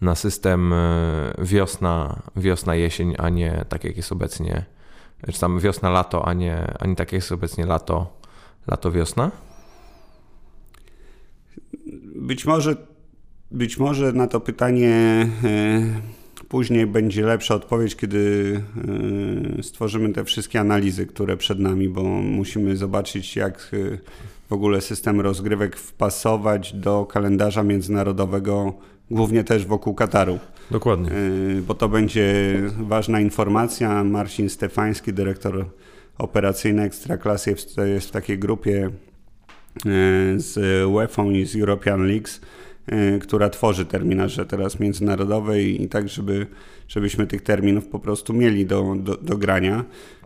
[0.00, 4.64] na system e, wiosna, wiosna, jesień, a nie tak jak jest obecnie,
[5.32, 8.06] czy tam wiosna, lato, a nie, a nie tak jak jest obecnie lato,
[8.66, 9.30] lato, wiosna?
[12.24, 12.76] Być może,
[13.50, 14.90] być może na to pytanie
[15.44, 15.82] e,
[16.48, 18.62] później będzie lepsza odpowiedź, kiedy
[19.58, 23.98] e, stworzymy te wszystkie analizy, które przed nami, bo musimy zobaczyć, jak e,
[24.48, 28.74] w ogóle system rozgrywek wpasować do kalendarza międzynarodowego,
[29.10, 30.38] głównie też wokół Kataru.
[30.70, 31.10] Dokładnie.
[31.66, 34.04] Bo to będzie ważna informacja.
[34.04, 35.66] Marcin Stefański, dyrektor
[36.18, 37.54] operacyjny Ekstraklasy
[37.86, 38.90] jest w takiej grupie
[40.36, 40.56] z
[40.88, 42.40] UEFA i z European Leagues,
[42.86, 46.46] e, która tworzy terminarze teraz międzynarodowe i, tak, żeby,
[46.88, 49.84] żebyśmy tych terminów po prostu mieli do, do, do grania.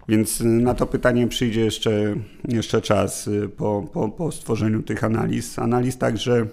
[0.09, 2.17] Więc na to pytanie przyjdzie jeszcze,
[2.49, 5.59] jeszcze czas e, po, po, po stworzeniu tych analiz.
[5.59, 6.47] Analiz także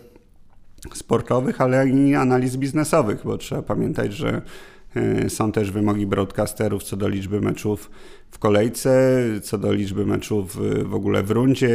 [0.93, 4.41] sportowych, ale i analiz biznesowych, bo trzeba pamiętać, że
[4.95, 7.91] E, są też wymogi broadcasterów co do liczby meczów
[8.31, 11.69] w kolejce, co do liczby meczów w ogóle w rundzie.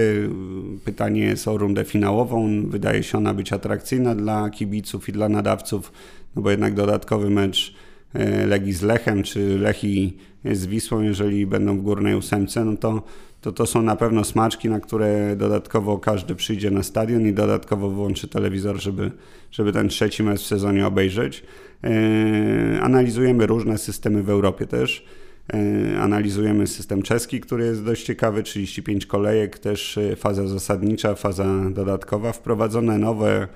[0.85, 2.67] Pytanie jest o rundę finałową.
[2.69, 5.93] Wydaje się ona być atrakcyjna dla kibiców i dla nadawców,
[6.37, 7.75] no bo jednak dodatkowy mecz
[8.15, 13.03] e, Legii z Lechem, czy Lechi z Wisłą, jeżeli będą w górnej ósemce, no to,
[13.41, 17.91] to to są na pewno smaczki, na które dodatkowo każdy przyjdzie na stadion i dodatkowo
[17.91, 19.11] włączy telewizor, żeby,
[19.51, 21.43] żeby ten trzeci mecz w sezonie obejrzeć.
[21.85, 25.05] E, analizujemy różne systemy w Europie też.
[25.53, 31.47] E, analizujemy system czeski, który jest dość ciekawy, 35 kolejek, też e, faza zasadnicza, faza
[31.71, 33.49] dodatkowa, wprowadzone nowe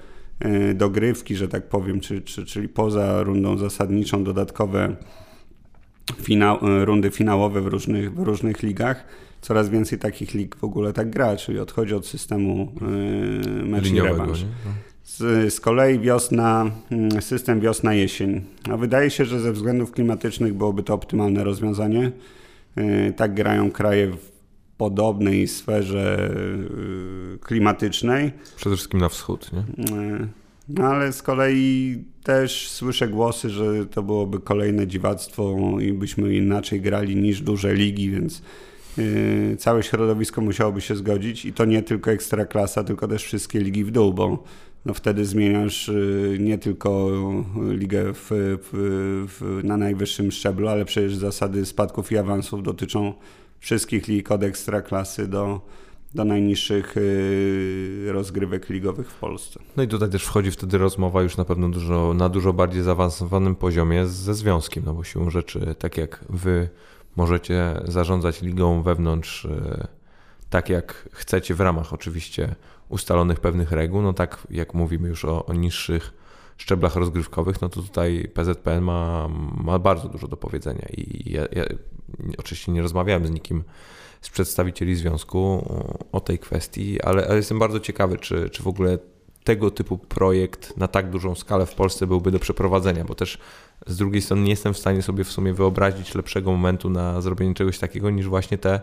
[0.74, 4.96] dogrywki, że tak powiem, czy, czy, czyli poza rundą zasadniczą dodatkowe
[6.22, 9.04] finał, rundy finałowe w różnych, w różnych ligach.
[9.40, 14.00] Coraz więcej takich lig w ogóle tak gra, czyli odchodzi od systemu yy, mecz i
[14.00, 14.44] rewanż.
[15.04, 18.40] Z, z, kolei wiosna, mm, system wiosna-jesień.
[18.70, 22.12] A wydaje się, że ze względów klimatycznych byłoby to optymalne rozwiązanie.
[22.76, 24.32] Yy, tak grają kraje w
[24.76, 26.30] podobnej sferze
[27.32, 28.32] yy, klimatycznej.
[28.56, 29.86] Przede wszystkim na wschód, nie?
[29.96, 30.28] Yy,
[30.68, 36.80] no ale z kolei też słyszę głosy, że to byłoby kolejne dziwactwo i byśmy inaczej
[36.80, 38.42] grali niż duże ligi, więc
[39.58, 43.90] całe środowisko musiałoby się zgodzić i to nie tylko ekstraklasa, tylko też wszystkie ligi w
[43.90, 44.44] dół, bo
[44.87, 47.11] no wtedy zmieniasz yy, nie tylko
[47.70, 48.29] ligę w,
[49.29, 53.14] w, na najwyższym szczeblu, ale przecież zasady spadków i awansów dotyczą
[53.59, 55.61] wszystkich lig od ekstraklasy do,
[56.14, 59.61] do najniższych yy, rozgrywek ligowych w Polsce.
[59.77, 63.55] No i tutaj też wchodzi wtedy rozmowa już na pewno dużo, na dużo bardziej zaawansowanym
[63.55, 66.68] poziomie ze związkiem, no bo siłą rzeczy, tak jak wy
[67.16, 69.87] Możecie zarządzać ligą wewnątrz e,
[70.51, 72.55] tak, jak chcecie, w ramach oczywiście
[72.88, 74.03] ustalonych pewnych reguł.
[74.03, 76.12] No tak, jak mówimy już o, o niższych
[76.57, 79.29] szczeblach rozgrywkowych, no to tutaj PZPN ma,
[79.64, 81.64] ma bardzo dużo do powiedzenia i ja, ja
[82.38, 83.64] oczywiście nie rozmawiałem z nikim
[84.20, 85.68] z przedstawicieli związku
[86.12, 88.99] o tej kwestii, ale, ale jestem bardzo ciekawy, czy, czy w ogóle
[89.44, 93.38] tego typu projekt na tak dużą skalę w Polsce byłby do przeprowadzenia, bo też
[93.87, 97.54] z drugiej strony nie jestem w stanie sobie w sumie wyobrazić lepszego momentu na zrobienie
[97.54, 98.80] czegoś takiego niż właśnie te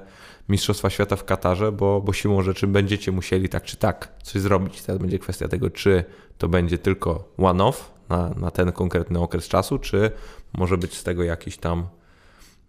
[0.49, 4.81] Mistrzostwa Świata w Katarze, bo, bo siłą rzeczy będziecie musieli tak czy tak coś zrobić.
[4.81, 6.03] Teraz będzie kwestia tego, czy
[6.37, 10.11] to będzie tylko one-off na, na ten konkretny okres czasu, czy
[10.53, 11.87] może być z tego jakiś tam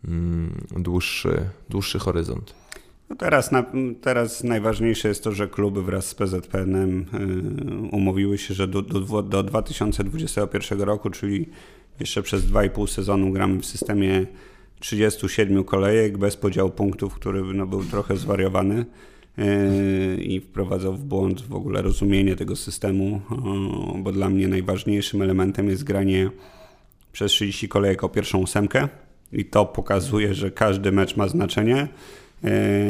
[0.04, 2.61] mm, dłuższy, dłuższy horyzont.
[3.12, 3.64] No teraz, na,
[4.00, 9.22] teraz najważniejsze jest to, że kluby wraz z PZPN-em y, umówiły się, że do, do,
[9.22, 11.48] do 2021 roku, czyli
[12.00, 14.26] jeszcze przez 2,5 sezonu gramy w systemie
[14.80, 18.84] 37 kolejek bez podziału punktów, który no, był trochę zwariowany
[19.38, 23.20] y, i wprowadzał w błąd w ogóle rozumienie tego systemu,
[23.98, 26.30] bo dla mnie najważniejszym elementem jest granie
[27.12, 28.88] przez 30 kolejek o pierwszą ósemkę
[29.32, 31.88] i to pokazuje, że każdy mecz ma znaczenie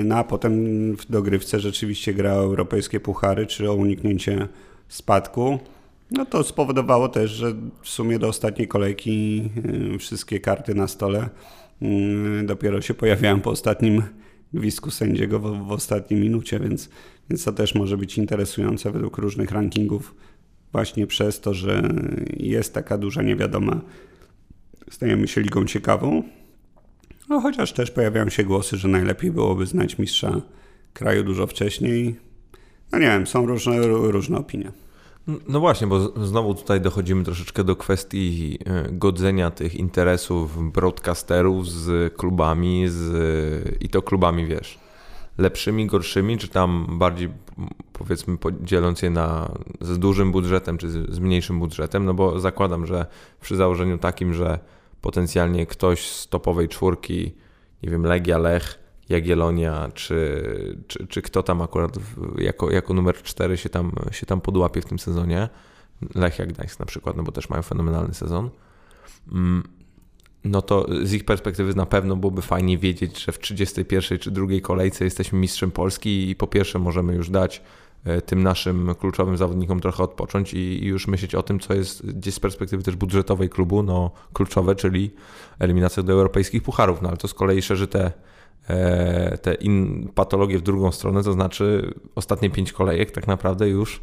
[0.04, 0.52] no a potem
[0.96, 4.48] w dogrywce rzeczywiście gra o europejskie puchary, czy o uniknięcie
[4.88, 5.58] spadku.
[6.10, 9.42] No to spowodowało też, że w sumie do ostatniej kolejki
[9.94, 11.28] e, wszystkie karty na stole
[11.82, 11.86] e,
[12.44, 14.02] dopiero się pojawiają po ostatnim
[14.54, 16.90] gwizdku sędziego w, w ostatniej minucie, więc,
[17.30, 20.14] więc to też może być interesujące według różnych rankingów
[20.72, 21.82] właśnie przez to, że
[22.36, 23.80] jest taka duża niewiadoma.
[24.90, 26.22] Stajemy się ligą ciekawą,
[27.32, 30.40] no, chociaż też pojawiają się głosy, że najlepiej byłoby znać mistrza
[30.92, 32.16] kraju dużo wcześniej.
[32.92, 34.72] No nie wiem, są różne, różne opinie.
[35.48, 42.14] No właśnie, bo znowu tutaj dochodzimy troszeczkę do kwestii e, godzenia tych interesów broadcasterów z
[42.14, 44.78] klubami, z, i to klubami, wiesz,
[45.38, 47.28] lepszymi, gorszymi, czy tam bardziej
[47.92, 53.06] powiedzmy podzieląc je na z dużym budżetem, czy z mniejszym budżetem, no bo zakładam, że
[53.40, 54.58] przy założeniu takim, że
[55.02, 57.34] potencjalnie ktoś z topowej czwórki,
[57.82, 60.42] nie wiem, Legia, Lech, Jagiellonia, czy,
[60.86, 61.98] czy, czy kto tam akurat
[62.38, 65.48] jako, jako numer 4 się tam, się tam podłapie w tym sezonie.
[66.14, 68.50] Lech jak Gdańsk na przykład, no bo też mają fenomenalny sezon.
[69.32, 69.62] Mm,
[70.44, 74.62] no to z ich perspektywy na pewno byłoby fajnie wiedzieć, że w 31 czy drugiej
[74.62, 77.62] kolejce jesteśmy mistrzem Polski i po pierwsze możemy już dać
[78.26, 82.40] tym naszym kluczowym zawodnikom trochę odpocząć i już myśleć o tym, co jest gdzieś z
[82.40, 85.10] perspektywy też budżetowej klubu, no kluczowe, czyli
[85.58, 88.12] eliminacja do europejskich pucharów, no ale to z kolei szerzy te,
[88.68, 94.02] e, te in, patologie w drugą stronę, to znaczy ostatnie pięć kolejek tak naprawdę już,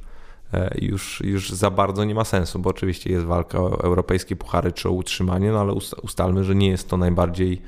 [0.54, 4.72] e, już, już za bardzo nie ma sensu, bo oczywiście jest walka o europejskie puchary
[4.72, 5.74] czy o utrzymanie, no ale
[6.04, 7.62] ustalmy, że nie jest to najbardziej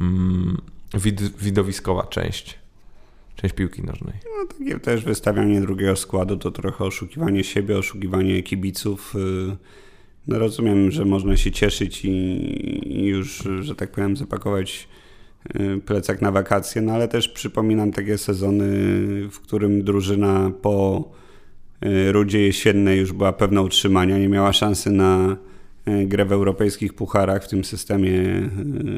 [0.00, 0.58] mm,
[0.94, 2.63] wid, widowiskowa część
[3.36, 4.14] część piłki nożnej.
[4.24, 9.14] No, takie też wystawianie drugiego składu to trochę oszukiwanie siebie, oszukiwanie kibiców.
[9.14, 9.56] Y,
[10.28, 14.88] no rozumiem, że można się cieszyć i już, że tak powiem, zapakować
[15.60, 18.66] y, plecak na wakacje, no ale też przypominam takie sezony,
[19.28, 21.08] w którym drużyna po
[21.84, 25.36] y, rudzie jesiennej już była pewna utrzymania, nie miała szansy na
[26.06, 28.50] grę w europejskich pucharach w tym systemie e,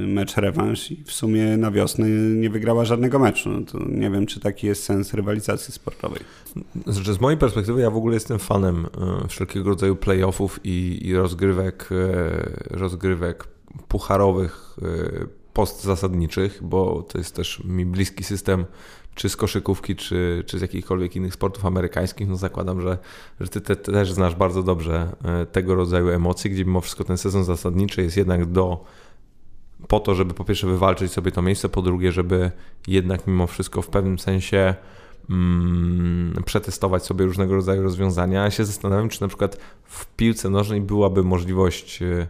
[0.06, 3.50] mecz rewanż i w sumie na wiosnę nie wygrała żadnego meczu.
[3.50, 6.20] No to nie wiem, czy taki jest sens rywalizacji sportowej.
[6.86, 8.86] Znaczy, z mojej perspektywy ja w ogóle jestem fanem
[9.28, 11.88] wszelkiego rodzaju playoffów i, i rozgrywek,
[12.70, 13.48] rozgrywek
[13.88, 14.76] pucharowych
[15.56, 18.64] postzasadniczych, bo to jest też mi bliski system
[19.14, 22.98] czy z koszykówki, czy, czy z jakichkolwiek innych sportów amerykańskich, no zakładam, że,
[23.40, 27.18] że ty te, też znasz bardzo dobrze e, tego rodzaju emocje, gdzie mimo wszystko ten
[27.18, 28.84] sezon zasadniczy jest jednak do
[29.88, 32.50] po to, żeby po pierwsze wywalczyć sobie to miejsce, po drugie, żeby
[32.86, 34.74] jednak mimo wszystko w pewnym sensie
[35.30, 38.44] mm, przetestować sobie różnego rodzaju rozwiązania.
[38.44, 42.28] Ja się zastanawiam, czy na przykład w piłce nożnej byłaby możliwość e,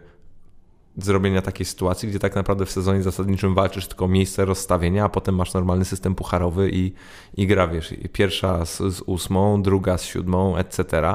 [0.97, 5.09] zrobienia takiej sytuacji, gdzie tak naprawdę w sezonie zasadniczym walczysz tylko o miejsce rozstawienia, a
[5.09, 6.93] potem masz normalny system pucharowy i,
[7.37, 11.13] i gra, wiesz, pierwsza z, z ósmą, druga z siódmą, etc.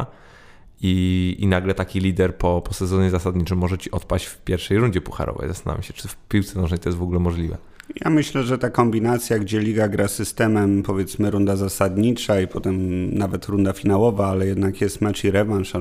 [0.80, 5.00] I, I nagle taki lider po, po sezonie zasadniczym może ci odpaść w pierwszej rundzie
[5.00, 5.48] pucharowej.
[5.48, 7.58] Zastanawiam się, czy w piłce nożnej to jest w ogóle możliwe.
[8.00, 13.46] Ja myślę, że ta kombinacja, gdzie liga gra systemem, powiedzmy runda zasadnicza i potem nawet
[13.46, 15.72] runda finałowa, ale jednak jest mecz i rewanż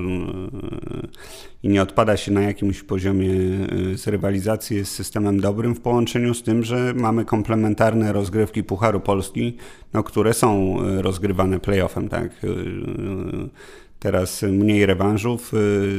[1.64, 6.34] i nie odpada się na jakimś poziomie e, z rywalizacji, jest systemem dobrym w połączeniu
[6.34, 9.58] z tym, że mamy komplementarne rozgrywki Pucharu Polski,
[9.94, 12.10] no, które są e, rozgrywane playoffem.
[12.10, 12.32] Tak?
[12.32, 12.48] E,
[14.00, 15.52] teraz mniej rewanżów,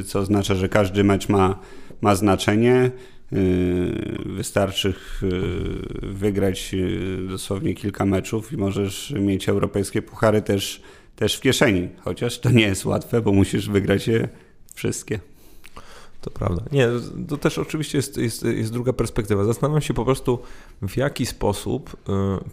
[0.06, 1.58] co oznacza, że każdy mecz ma,
[2.00, 2.90] ma znaczenie.
[3.32, 10.82] Yy, wystarczy yy, wygrać yy, dosłownie kilka meczów i możesz mieć europejskie puchary też,
[11.16, 11.88] też w kieszeni.
[12.00, 14.28] Chociaż to nie jest łatwe, bo musisz wygrać je
[14.74, 15.20] wszystkie.
[16.20, 16.62] To prawda.
[16.72, 16.88] Nie,
[17.28, 19.44] to też oczywiście jest, jest, jest druga perspektywa.
[19.44, 20.38] Zastanawiam się po prostu,
[20.82, 21.96] w jaki sposób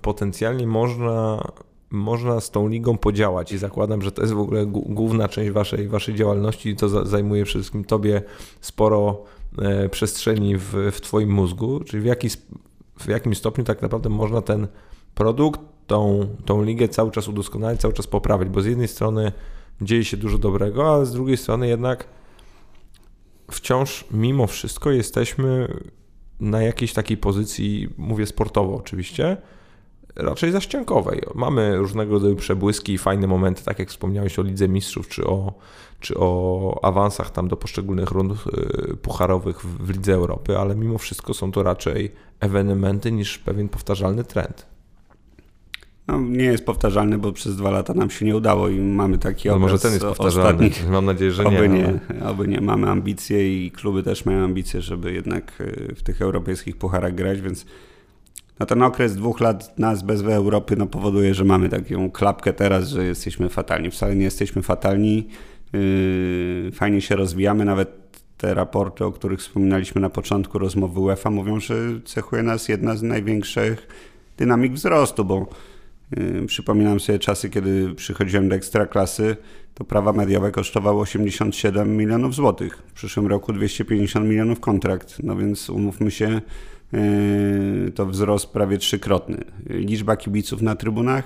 [0.02, 1.44] potencjalnie można
[1.92, 5.88] można z tą ligą podziałać i zakładam, że to jest w ogóle główna część waszej,
[5.88, 8.22] waszej działalności i to zajmuje wszystkim tobie
[8.62, 9.26] sporo
[9.92, 12.30] przestrzeni w, w Twoim mózgu, czyli w, jaki,
[13.00, 14.68] w jakim stopniu tak naprawdę można ten
[15.16, 19.32] produkt, tą, tą ligę cały czas udoskonalić, cały czas poprawić, bo z jednej strony
[19.82, 22.08] dzieje się dużo dobrego, a z drugiej strony jednak
[23.52, 25.68] wciąż mimo wszystko jesteśmy
[26.40, 29.38] na jakiejś takiej pozycji, mówię sportowo oczywiście,
[30.16, 31.22] raczej zaściankowej.
[31.36, 35.54] Mamy różnego rodzaju przebłyski i fajne momenty, tak jak wspomniałeś o Lidze Mistrzów, czy o,
[36.00, 41.34] czy o awansach tam do poszczególnych rund y, pucharowych w Lidze Europy, ale mimo wszystko
[41.34, 44.66] są to raczej ewenementy niż pewien powtarzalny trend.
[46.08, 49.50] No, nie jest powtarzalny, bo przez dwa lata nam się nie udało i mamy taki
[49.50, 50.68] no, Może ten jest powtarzalny.
[50.68, 50.92] Ostatni.
[50.92, 51.58] Mam nadzieję, że nie.
[51.58, 52.62] Oby nie, oby nie.
[52.62, 57.42] Mamy ambicje i kluby też mają ambicje, żeby jednak y, w tych europejskich pucharach grać,
[57.42, 57.66] więc
[58.60, 62.90] no ten okres dwóch lat nas bez Europy no, powoduje, że mamy taką klapkę teraz,
[62.90, 63.92] że jesteśmy fatalni.
[63.92, 65.28] Wcale nie jesteśmy fatalni.
[65.74, 68.00] Yy, fajnie się rozwijamy, nawet
[68.38, 73.04] te raporty, o których wspominaliśmy na początku rozmowy UEFA, mówią, że cechuje nas jedna z
[73.04, 73.88] największych
[74.38, 75.50] dynamik wzrostu, bo
[76.18, 79.38] yy, przypominam sobie czasy, kiedy przychodziłem do ekstraklasy,
[79.74, 82.78] to prawa mediowe kosztowały 87 milionów złotych.
[82.88, 85.18] W przyszłym roku 250 milionów kontrakt.
[85.24, 86.42] No więc umówmy się,
[87.96, 89.38] to wzrost prawie trzykrotny.
[89.70, 91.24] Liczba kibiców na trybunach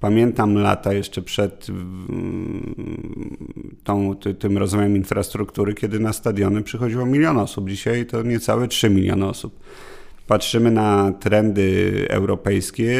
[0.00, 1.66] Pamiętam lata jeszcze przed
[3.84, 7.68] tą, tym rozwojem infrastruktury, kiedy na stadiony przychodziło milion osób.
[7.70, 9.60] Dzisiaj to niecałe 3 miliony osób.
[10.26, 12.92] Patrzymy na trendy europejskie,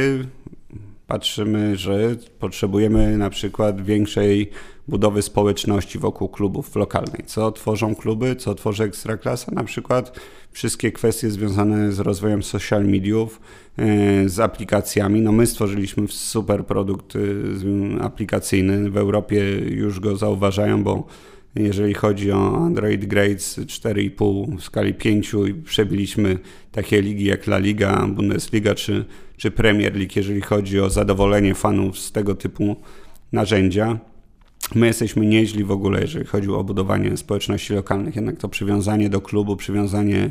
[1.07, 4.51] patrzymy, że potrzebujemy na przykład większej
[4.89, 7.23] budowy społeczności wokół klubów lokalnej.
[7.27, 9.53] Co tworzą kluby, co tworzy Ekstraklasa?
[9.53, 13.41] Na przykład wszystkie kwestie związane z rozwojem social mediów,
[13.79, 15.21] e, z aplikacjami.
[15.21, 17.19] No my stworzyliśmy super produkt e,
[18.03, 18.91] aplikacyjny.
[18.91, 21.07] W Europie już go zauważają, bo
[21.57, 26.39] jeżeli chodzi o Android Grades 4,5 w skali 5 i przebiliśmy
[26.73, 29.05] takie ligi jak La Liga, Bundesliga czy,
[29.37, 32.77] czy Premier League, jeżeli chodzi o zadowolenie fanów z tego typu
[33.33, 33.99] narzędzia.
[34.75, 39.21] My jesteśmy nieźli w ogóle, jeżeli chodzi o budowanie społeczności lokalnych, jednak to przywiązanie do
[39.21, 40.31] klubu, przywiązanie yy,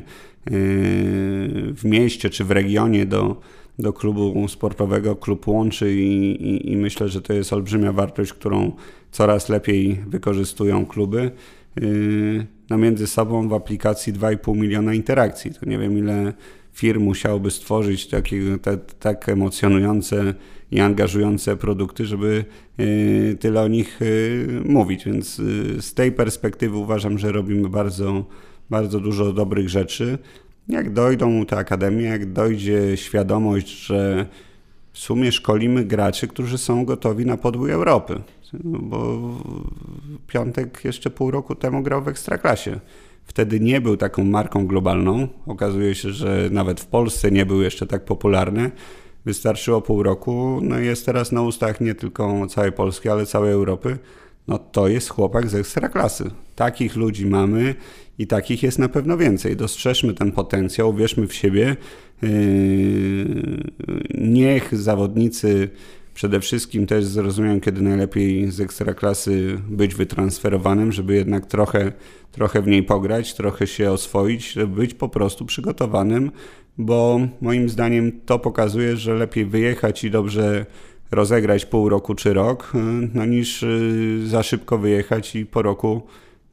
[1.73, 3.41] w mieście czy w regionie do,
[3.79, 8.71] do klubu sportowego, klub łączy i, i, i myślę, że to jest olbrzymia wartość, którą
[9.15, 11.31] coraz lepiej wykorzystują kluby.
[11.81, 15.53] Yy, no między sobą w aplikacji 2,5 miliona interakcji.
[15.53, 16.33] To nie wiem ile
[16.73, 20.33] firm musiałoby stworzyć takie, te, tak emocjonujące
[20.71, 22.45] i angażujące produkty, żeby
[22.79, 25.05] y, tyle o nich y, mówić.
[25.05, 28.25] Więc y, z tej perspektywy uważam, że robimy bardzo,
[28.69, 30.17] bardzo dużo dobrych rzeczy.
[30.67, 34.25] Jak dojdą te akademie, jak dojdzie świadomość, że
[34.93, 38.21] w sumie szkolimy graczy, którzy są gotowi na podwój Europy.
[38.63, 39.19] Bo
[40.27, 42.79] piątek jeszcze pół roku temu grał w Ekstraklasie.
[43.25, 45.27] wtedy nie był taką marką globalną.
[45.47, 48.71] Okazuje się, że nawet w Polsce nie był jeszcze tak popularny.
[49.25, 53.97] Wystarczyło pół roku, no jest teraz na ustach nie tylko całej Polski, ale całej Europy.
[54.47, 56.31] No to jest chłopak z ekstraklasy.
[56.55, 57.75] Takich ludzi mamy
[58.17, 59.55] i takich jest na pewno więcej.
[59.55, 61.75] Dostrzeżmy ten potencjał, wierzmy w siebie.
[62.21, 62.29] Yy,
[64.13, 65.69] niech zawodnicy
[66.15, 71.91] przede wszystkim też zrozumieją, kiedy najlepiej z ekstraklasy być wytransferowanym, żeby jednak trochę,
[72.31, 76.31] trochę w niej pograć, trochę się oswoić, żeby być po prostu przygotowanym,
[76.77, 80.65] bo moim zdaniem to pokazuje, że lepiej wyjechać i dobrze
[81.11, 82.71] rozegrać pół roku czy rok,
[83.13, 86.01] no niż y, za szybko wyjechać i po roku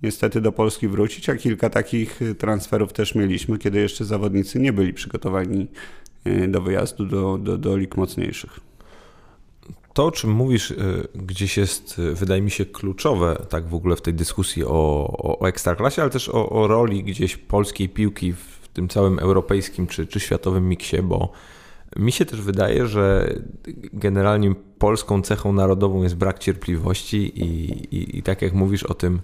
[0.03, 4.93] niestety do Polski wrócić, a kilka takich transferów też mieliśmy, kiedy jeszcze zawodnicy nie byli
[4.93, 5.67] przygotowani
[6.27, 8.72] y, do wyjazdu do, do, do lig mocniejszych.
[9.93, 14.03] To, o czym mówisz, y, gdzieś jest, wydaje mi się, kluczowe tak w ogóle w
[14.03, 18.69] tej dyskusji o, o, o ekstraklasie, ale też o, o roli gdzieś polskiej piłki w
[18.73, 21.33] tym całym europejskim czy, czy światowym miksie, bo
[21.97, 23.35] mi się też wydaje, że
[23.93, 29.21] generalnie polską cechą narodową jest brak cierpliwości i, i, i tak jak mówisz o tym,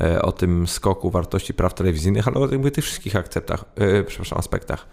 [0.00, 4.86] e, o tym skoku wartości praw telewizyjnych, ale o tych wszystkich akceptach, e, przepraszam, aspektach.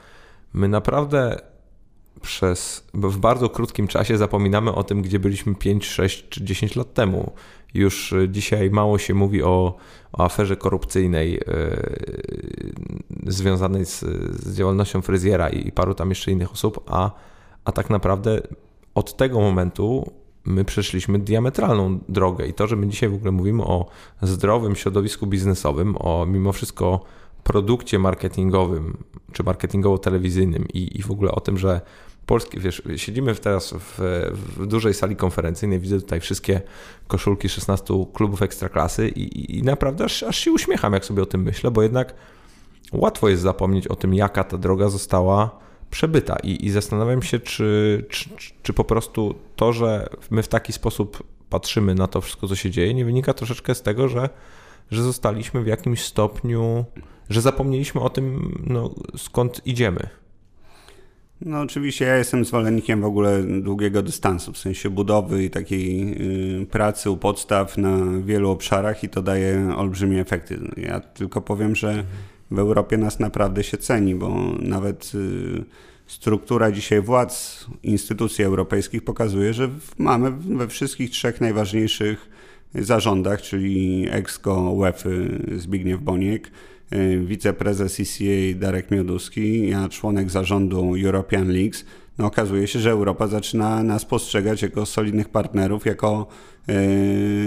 [0.54, 1.42] My naprawdę
[2.22, 6.93] przez, w bardzo krótkim czasie zapominamy o tym, gdzie byliśmy 5, 6 czy 10 lat
[6.93, 7.32] temu.
[7.74, 9.78] Już dzisiaj mało się mówi o,
[10.14, 11.41] o aferze korupcyjnej yy,
[13.28, 13.99] związanej z,
[14.43, 17.12] z, działalnością fryzjera i, i paru tam jeszcze innych osób, a,
[17.66, 18.41] a tak naprawdę
[18.95, 20.12] od tego momentu
[20.45, 23.86] my przeszliśmy diametralną drogę i to, że my dzisiaj w ogóle mówimy o
[24.22, 26.99] zdrowym środowisku biznesowym, o mimo wszystko
[27.44, 28.98] produkcie marketingowym
[29.32, 31.82] czy marketingowo-telewizyjnym i, i w ogóle o tym, że
[32.26, 34.00] polski, wiesz, siedzimy teraz w,
[34.34, 36.62] w, dużej sali konferencyjnej, widzę tutaj wszystkie
[37.08, 41.42] koszulki 16 klubów ekstraklasy i, i naprawdę aż, aż się uśmiecham, jak sobie o tym
[41.42, 42.14] myślę, bo jednak
[42.92, 45.60] łatwo jest zapomnieć o tym, jaka ta droga została
[45.92, 46.38] przebyta.
[46.44, 48.30] I, i zastanawiam się, czy, czy,
[48.64, 52.70] czy po prostu to, że my w taki sposób patrzymy na to wszystko, co się
[52.70, 54.30] dzieje, nie wynika troszeczkę z tego, że,
[54.92, 56.86] że zostaliśmy w jakimś stopniu,
[57.30, 60.10] że zapomnieliśmy o tym, no, skąd idziemy.
[61.46, 66.16] No oczywiście ja jestem zwolennikiem w ogóle długiego dystansu, w sensie budowy i takiej
[66.62, 70.60] y, pracy u podstaw na wielu obszarach i to daje olbrzymie efekty.
[70.78, 72.04] Ja tylko powiem, że
[72.52, 74.30] w Europie nas naprawdę się ceni, bo
[74.60, 75.64] nawet y,
[76.08, 82.30] struktura dzisiaj władz instytucji europejskich pokazuje, że mamy we wszystkich trzech najważniejszych
[82.76, 85.09] zarządach, czyli EXCO, UEFA
[85.57, 86.51] Zbigniew Boniek,
[86.95, 91.86] Y, wiceprezes ECA Darek Mioduski, ja członek zarządu European Leagues,
[92.17, 96.28] no okazuje się, że Europa zaczyna nas postrzegać jako solidnych partnerów, jako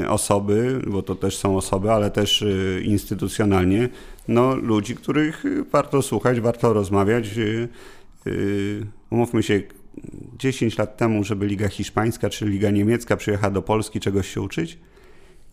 [0.03, 3.89] y, osoby, bo to też są osoby, ale też y, instytucjonalnie,
[4.29, 7.31] no ludzi, których warto słuchać, warto rozmawiać.
[9.11, 9.62] Umówmy się,
[10.39, 14.79] 10 lat temu, żeby Liga Hiszpańska czy Liga Niemiecka przyjechała do Polski czegoś się uczyć,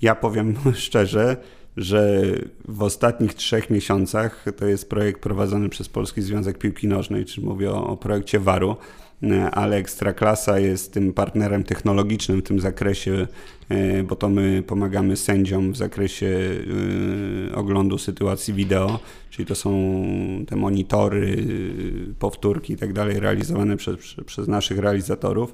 [0.02, 1.38] ja powiem szczerze,
[1.78, 2.22] że
[2.68, 7.72] w ostatnich trzech miesiącach to jest projekt prowadzony przez Polski Związek Piłki Nożnej, czyli mówię
[7.72, 8.76] o, o projekcie WARU,
[9.52, 13.28] ale Ekstraklasa jest tym partnerem technologicznym w tym zakresie,
[13.70, 16.40] e, bo to my pomagamy sędziom w zakresie
[17.52, 19.00] e, oglądu sytuacji wideo,
[19.30, 19.72] czyli to są
[20.48, 21.46] te monitory,
[22.20, 25.54] powtórki i tak dalej realizowane przez, przez naszych realizatorów.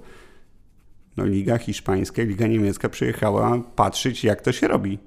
[1.17, 4.99] No, Liga Hiszpańska, Liga Niemiecka przyjechała patrzeć, jak to się robi.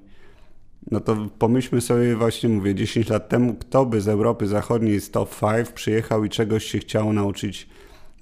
[0.91, 5.11] No to pomyślmy sobie właśnie, mówię, 10 lat temu, kto by z Europy Zachodniej z
[5.11, 7.69] top 5 przyjechał i czegoś się chciało nauczyć,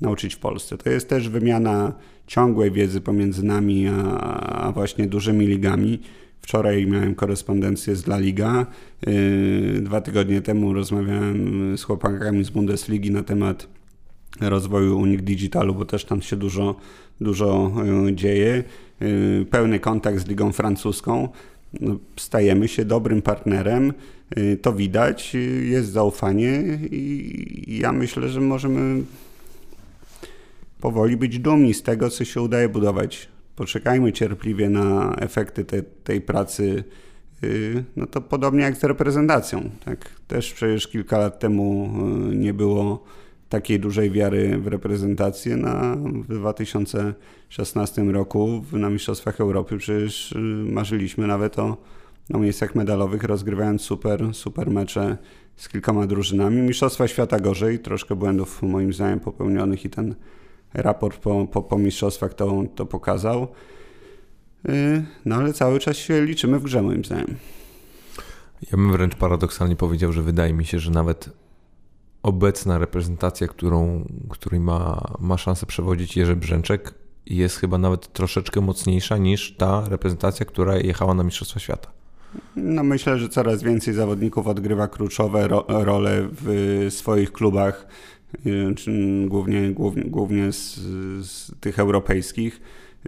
[0.01, 0.77] nauczyć w Polsce.
[0.77, 1.93] To jest też wymiana
[2.27, 5.99] ciągłej wiedzy pomiędzy nami a, a właśnie dużymi ligami.
[6.41, 8.65] Wczoraj miałem korespondencję z La Liga.
[9.07, 13.67] Yy, dwa tygodnie temu rozmawiałem z chłopakami z Bundesligi na temat
[14.41, 16.75] rozwoju Unik Digitalu, bo też tam się dużo,
[17.21, 17.71] dużo
[18.05, 18.63] yy, dzieje.
[19.01, 21.29] Yy, pełny kontakt z Ligą Francuską.
[21.73, 23.93] No, stajemy się dobrym partnerem,
[24.37, 29.03] y, to widać, y, jest zaufanie i ja myślę, że możemy
[30.81, 33.29] powoli być dumni z tego, co się udaje budować.
[33.55, 36.83] Poczekajmy cierpliwie na efekty te, tej pracy.
[37.43, 39.69] Y, no to podobnie jak z reprezentacją.
[39.85, 40.09] Tak?
[40.27, 41.93] Też przecież kilka lat temu
[42.33, 43.03] nie było
[43.49, 50.37] takiej dużej wiary w reprezentację na, w 2016 roku na Mistrzostwach Europy przecież y,
[50.71, 51.77] marzyliśmy nawet o,
[52.33, 55.17] o miejscach medalowych, rozgrywając super, super mecze
[55.55, 56.61] z kilkoma drużynami.
[56.61, 60.15] Mistrzostwa Świata gorzej, troszkę błędów moim zdaniem popełnionych i ten
[60.73, 63.47] raport po, po, po mistrzostwach to, to pokazał.
[64.69, 67.35] Y, no ale cały czas się liczymy w grze moim zdaniem.
[68.61, 71.29] Ja bym wręcz paradoksalnie powiedział, że wydaje mi się, że nawet
[72.23, 76.93] obecna reprezentacja, którą, której ma, ma szansę przewodzić Jerzy Brzęczek,
[77.25, 81.91] jest chyba nawet troszeczkę mocniejsza niż ta reprezentacja, która jechała na Mistrzostwa Świata.
[82.55, 87.87] No myślę, że coraz więcej zawodników odgrywa kluczowe ro role w swoich klubach,
[88.45, 88.75] y,
[89.27, 90.75] głównie, głównie, głównie z,
[91.25, 92.61] z tych europejskich.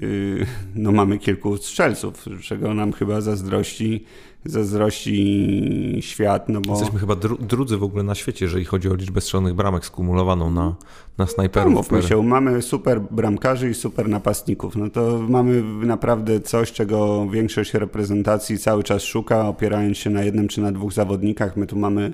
[0.04, 0.46] Y,
[0.76, 4.06] no mamy kilku strzelców, czego nam chyba zazdrości
[4.46, 6.50] zazdrości świat.
[6.50, 6.72] No bo...
[6.72, 10.52] Jesteśmy chyba dru drudzy w ogóle na świecie, jeżeli chodzi o liczbę strzelonych bramek skumulowaną
[10.52, 10.76] na,
[11.18, 11.74] na snajperów.
[11.74, 14.76] No, mówmy się, mamy super bramkarzy i super napastników.
[14.76, 20.48] No to mamy naprawdę coś, czego większość reprezentacji cały czas szuka, opierając się na jednym
[20.48, 21.58] czy na dwóch zawodnikach.
[21.58, 22.14] My tu mamy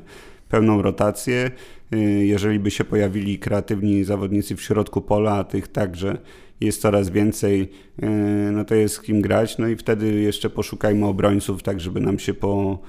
[0.49, 1.51] pełną rotację.
[1.93, 6.17] Y, jeżeli by się pojawili kreatywni zawodnicy w środku pola, tych także
[6.61, 8.07] jest coraz więcej, e,
[8.51, 9.57] no to jest z kim grać.
[9.57, 12.79] No i wtedy jeszcze poszukajmy obrońców, tak żeby nam się po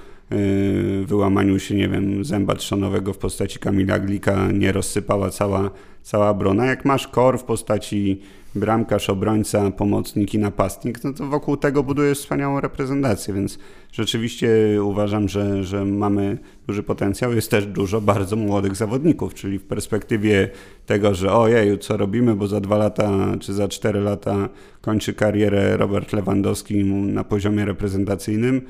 [1.05, 5.71] wyłamaniu się, nie wiem, zęba trzonowego w postaci Kamila Glika nie rozsypała cała,
[6.01, 6.65] cała brona.
[6.65, 8.21] Jak masz kor w postaci
[8.55, 13.59] bramkarz, obrońca, pomocnik i napastnik, no to wokół tego budujesz wspaniałą reprezentację, więc
[13.91, 14.49] rzeczywiście
[14.83, 17.33] uważam, że, że mamy duży potencjał.
[17.33, 20.49] Jest też dużo bardzo młodych zawodników, czyli w perspektywie
[20.85, 24.49] tego, że ojeju, co robimy, bo za dwa lata czy za cztery lata
[24.81, 28.61] kończy karierę Robert Lewandowski na poziomie reprezentacyjnym,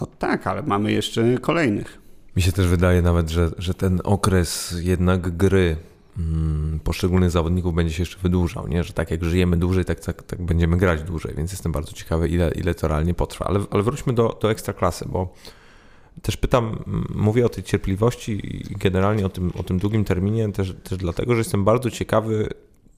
[0.00, 2.00] no tak, ale mamy jeszcze kolejnych.
[2.36, 5.76] Mi się też wydaje nawet, że, że ten okres jednak gry
[6.18, 8.84] Mm, poszczególnych zawodników będzie się jeszcze wydłużał, nie?
[8.84, 12.28] że tak jak żyjemy dłużej, tak, tak, tak będziemy grać dłużej, więc jestem bardzo ciekawy,
[12.28, 13.44] ile, ile to realnie potrwa.
[13.44, 15.34] Ale, ale wróćmy do, do ekstraklasy, bo
[16.22, 16.84] też pytam,
[17.14, 21.34] mówię o tej cierpliwości i generalnie o tym, o tym długim terminie też, też dlatego,
[21.34, 22.48] że jestem bardzo ciekawy,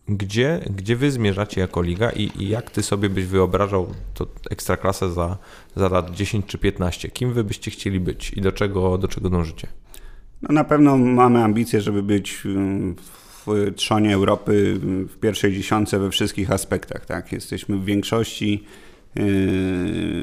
[0.09, 5.11] gdzie, gdzie wy zmierzacie jako liga i, i jak ty sobie byś wyobrażał to ekstraklasę
[5.11, 5.39] za,
[5.77, 7.09] za lat 10 czy 15?
[7.09, 9.69] Kim wy byście chcieli być i do czego, do czego dążycie?
[10.43, 12.43] No na pewno mamy ambicje, żeby być
[13.47, 17.07] w trzonie Europy w pierwszej dziesiątce we wszystkich aspektach.
[17.07, 17.33] Tak?
[17.33, 18.65] Jesteśmy w większości,
[19.15, 19.23] yy,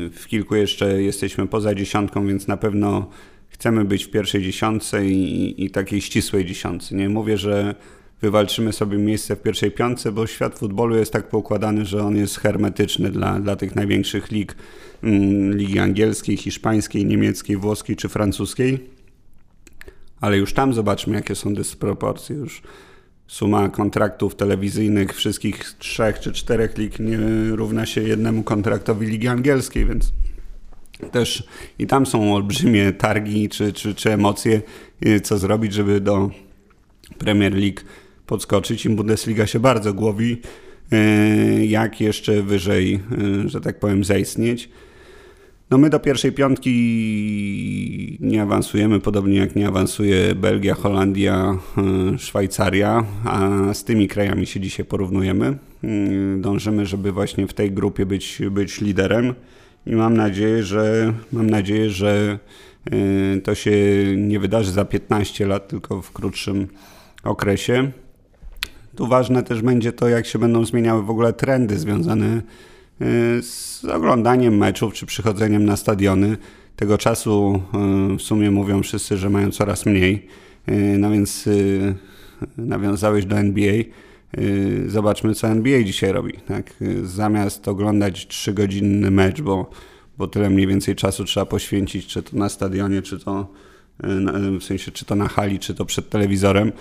[0.09, 3.09] w kilku jeszcze jesteśmy poza dziesiątką, więc na pewno
[3.49, 6.95] chcemy być w pierwszej dziesiątce i, i takiej ścisłej dziesiątce.
[6.95, 7.75] Nie mówię, że
[8.21, 12.39] wywalczymy sobie miejsce w pierwszej piątce, bo świat futbolu jest tak poukładany, że on jest
[12.39, 14.55] hermetyczny dla, dla tych największych lig,
[15.03, 18.99] mm, ligi angielskiej, hiszpańskiej, niemieckiej, włoskiej czy francuskiej
[20.21, 22.35] ale już tam zobaczmy, jakie są dysproporcje.
[22.35, 22.61] Już
[23.27, 27.17] suma kontraktów telewizyjnych wszystkich trzech czy czterech lig nie
[27.51, 30.11] równa się jednemu kontraktowi Ligi Angielskiej, więc
[31.11, 31.43] też
[31.79, 34.61] i tam są olbrzymie targi czy, czy, czy emocje,
[35.05, 36.29] y, co zrobić, żeby do
[37.17, 37.81] Premier League
[38.29, 38.85] podskoczyć.
[38.85, 40.41] Im Bundesliga się bardzo głowi,
[40.93, 42.99] y, jak jeszcze wyżej,
[43.45, 44.69] y, że tak powiem, zaistnieć.
[45.69, 51.57] No my do pierwszej piątki nie awansujemy, podobnie jak nie awansuje Belgia, Holandia,
[52.13, 55.57] e, Szwajcaria, a z tymi krajami się dzisiaj porównujemy.
[56.37, 59.33] Dążymy, żeby właśnie w tej grupie być, być liderem
[59.85, 62.39] i mam nadzieję, że mam nadzieję, że
[62.91, 63.71] e, to się
[64.17, 66.67] nie wydarzy za 15 lat, tylko w krótszym
[67.23, 67.91] okresie.
[68.99, 72.41] Tu ważne też będzie to, jak się będą zmieniały w ogóle trendy związane
[73.01, 76.37] Y, z oglądaniem meczów czy przychodzeniem na stadiony.
[76.75, 77.61] Tego czasu
[78.13, 80.27] y, w sumie mówią wszyscy, że mają coraz mniej.
[80.69, 81.49] Y, no więc
[82.57, 83.83] nawiązałeś do NBA.
[84.87, 86.33] Zobaczmy, co NBA dzisiaj robi.
[86.33, 86.73] Tak?
[87.03, 89.69] Zamiast oglądać 3-godzinny mecz, bo,
[90.17, 93.47] bo tyle mniej więcej czasu trzeba poświęcić, czy to na stadionie, czy to
[94.59, 96.71] w sensie, czy to na hali, czy to przed telewizorem.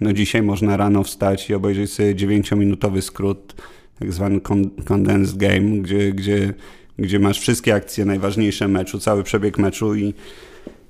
[0.00, 3.54] No dzisiaj można rano wstać i obejrzeć sobie 9-minutowy skrót
[3.98, 4.40] tak zwany
[4.84, 6.54] condensed game, gdzie, gdzie,
[6.98, 10.14] gdzie masz wszystkie akcje najważniejsze meczu, cały przebieg meczu i,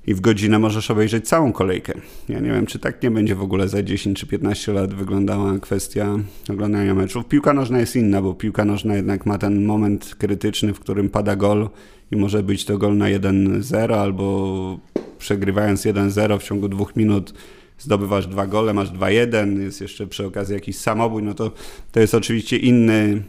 [0.07, 1.93] i w godzinę możesz obejrzeć całą kolejkę.
[2.29, 5.59] Ja nie wiem, czy tak nie będzie w ogóle za 10 czy 15 lat wyglądała
[5.59, 6.17] kwestia
[6.49, 7.25] oglądania meczów.
[7.25, 11.35] Piłka nożna jest inna, bo piłka nożna jednak ma ten moment krytyczny, w którym pada
[11.35, 11.69] gol
[12.11, 14.79] i może być to gol na 1-0 albo
[15.19, 17.33] przegrywając 1-0 w ciągu dwóch minut
[17.79, 21.51] zdobywasz dwa gole, masz 2-1, jest jeszcze przy okazji jakiś samobój, no to
[21.91, 23.23] to jest oczywiście inny,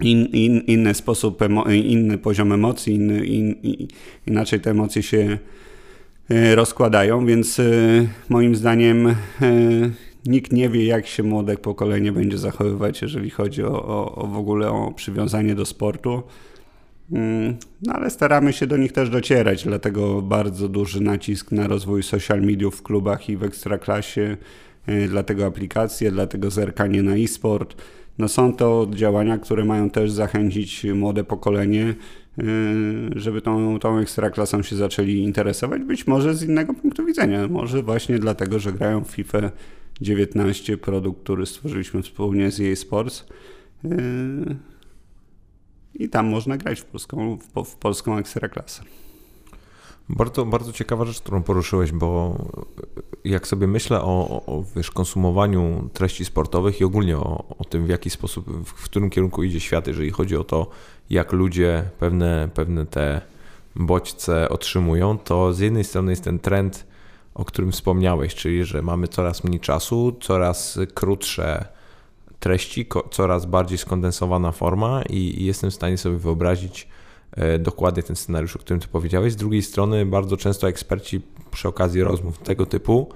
[0.00, 3.54] in, in, inny sposób, inny poziom emocji, inny, in,
[4.26, 5.38] inaczej te emocje się
[6.30, 7.62] e, rozkładają, więc e,
[8.28, 9.14] moim zdaniem e,
[10.26, 14.36] nikt nie wie, jak się młode pokolenie będzie zachowywać, jeżeli chodzi o, o, o w
[14.36, 16.22] ogóle o przywiązanie do sportu.
[17.12, 22.02] Mm, no ale staramy się do nich też docierać, dlatego bardzo duży nacisk na rozwój
[22.02, 24.36] social mediów w klubach i w ekstraklasie,
[24.86, 27.82] e, dlatego aplikacje, dlatego zerkanie na e-sport,
[28.18, 31.94] no są to działania, które mają też zachęcić młode pokolenie,
[32.38, 32.44] y,
[33.16, 38.18] żeby tą, tą ekstraklasą się zaczęli interesować, być może z innego punktu widzenia, może właśnie
[38.18, 39.50] dlatego, że grają w FIFA
[40.00, 43.26] 19, produkt, który stworzyliśmy wspólnie z EA Sports.
[45.98, 48.82] I tam można grać w polską, w, w polską ekstraklasę.
[50.08, 52.36] Bardzo, bardzo ciekawa rzecz, którą poruszyłeś, bo
[53.24, 57.88] jak sobie myślę o, o wiesz, konsumowaniu treści sportowych i ogólnie o, o tym, w
[57.88, 60.66] jaki sposób, w, w którym kierunku idzie świat, jeżeli chodzi o to,
[61.10, 63.20] jak ludzie pewne, pewne te
[63.76, 66.86] bodźce otrzymują, to z jednej strony jest ten trend,
[67.34, 71.77] o którym wspomniałeś, czyli że mamy coraz mniej czasu, coraz krótsze
[72.40, 76.88] treści, coraz bardziej skondensowana forma i, jestem w stanie sobie wyobrazić,
[77.32, 79.32] E, dokładnie ten scenariusz, o którym ty powiedziałeś.
[79.32, 81.20] Z drugiej strony bardzo często eksperci
[81.50, 83.12] przy okazji rozmów tego typu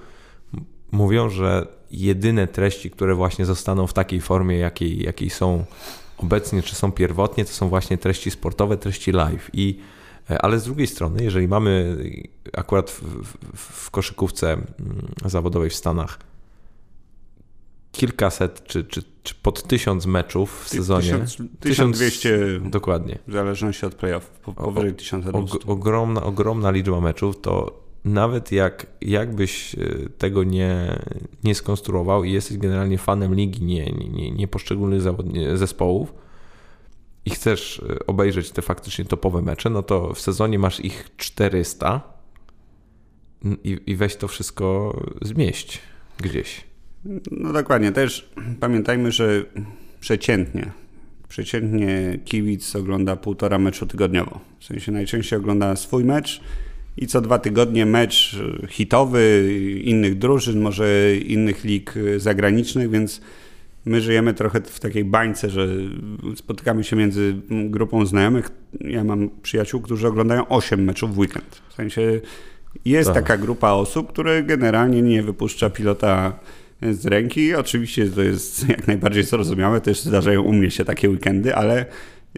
[0.91, 5.65] mówią, że jedyne treści, które właśnie zostaną w takiej formie, jakiej, jakiej są
[6.17, 9.49] obecnie, czy są pierwotnie, to są właśnie treści sportowe, treści live.
[9.53, 9.79] I,
[10.29, 11.97] e, ale z drugiej strony, jeżeli mamy
[12.53, 13.01] akurat w,
[13.53, 14.67] w, w koszykówce mm,
[15.25, 16.19] zawodowej w Stanach
[17.93, 21.01] kilkaset czy, czy, czy pod tysiąc meczów w sezonie.
[21.01, 23.19] Tysiąc, 1200 dokładnie.
[23.27, 25.57] W zależności od playoff, powyżej 1200.
[25.67, 29.79] ogromna, ogromna liczba meczów, to nawet jak jakbyś e,
[30.17, 30.99] tego nie,
[31.43, 35.01] nie skonstruował i jesteś generalnie fanem ligi, nie, nie, nie poszczególnych
[35.53, 36.13] zespołów
[37.25, 42.01] i chcesz e, obejrzeć te faktycznie topowe mecze, no to w sezonie masz ich 400
[43.63, 45.79] i, i weź to wszystko zmieść
[46.17, 46.72] gdzieś.
[47.31, 48.29] No dokładnie, też
[48.59, 49.45] pamiętajmy, że
[49.99, 50.71] przeciętnie,
[51.29, 54.39] przeciętnie kibic ogląda półtora meczu tygodniowo.
[54.59, 56.41] W sensie najczęściej ogląda swój mecz
[56.97, 58.39] i co dwa tygodnie mecz
[58.69, 63.21] hitowy innych drużyn, może innych lig zagranicznych, więc
[63.85, 65.67] my żyjemy trochę w takiej bańce, że
[66.35, 68.49] spotykamy się między grupą znajomych.
[68.79, 71.61] Ja mam przyjaciół, którzy oglądają 8 meczów w weekend.
[71.69, 72.21] W sensie
[72.85, 73.23] jest tak.
[73.23, 76.39] taka grupa osób, które generalnie nie wypuszcza pilota
[76.91, 77.55] z ręki.
[77.55, 81.85] Oczywiście to jest jak najbardziej zrozumiałe, też zdarzają u mnie się takie weekendy, ale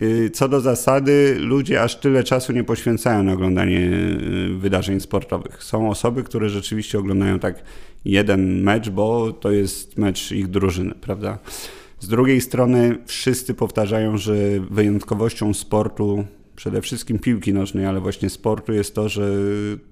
[0.01, 5.63] y, co do zasady, ludzie aż tyle czasu nie poświęcają na oglądanie y, wydarzeń sportowych.
[5.63, 7.63] Są osoby, które rzeczywiście oglądają tak
[8.05, 11.39] jeden mecz, bo to jest mecz ich drużyny, prawda?
[11.99, 14.35] Z drugiej strony wszyscy powtarzają, że
[14.69, 16.25] wyjątkowością sportu,
[16.55, 19.29] przede wszystkim piłki nożnej, ale właśnie sportu jest to, że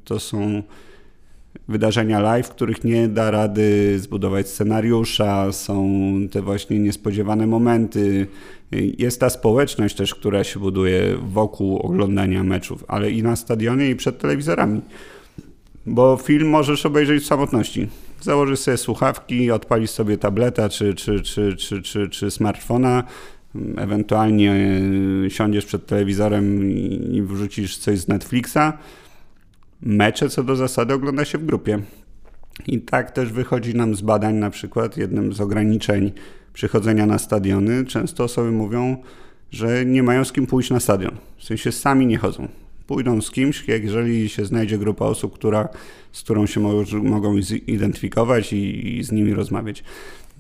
[0.04, 0.64] to są
[1.68, 5.88] wydarzenia live, których nie da rady zbudować scenariusza, są
[6.32, 8.28] te właśnie niespodziewane momenty.
[8.98, 13.96] Jest ta społeczność też, która się buduje wokół oglądania meczów, ale i na stadionie, i
[13.96, 14.82] przed telewizorami.
[15.86, 17.88] Bo film możesz obejrzeć w samotności.
[18.22, 23.04] Założysz sobie słuchawki, odpalisz sobie tableta czy, czy, czy, czy, czy, czy smartfona,
[23.78, 24.82] ewentualnie
[25.30, 26.72] siądziesz przed telewizorem
[27.12, 28.74] i wrzucisz coś z Netflixa
[29.86, 31.80] mecze co do zasady ogląda się w grupie.
[32.68, 36.12] I tak też wychodzi nam z badań, na przykład jednym z ograniczeń
[36.54, 37.86] przychodzenia na stadiony.
[37.86, 38.98] Często osoby mówią,
[39.52, 41.16] że nie mają z kim pójść na stadion.
[41.38, 42.48] W sensie sami nie chodzą.
[42.88, 45.70] Pójdą z kimś, jeżeli się znajdzie grupa osób, która,
[46.12, 46.60] z którą się
[47.04, 49.84] mogą zidentyfikować i, i z nimi rozmawiać.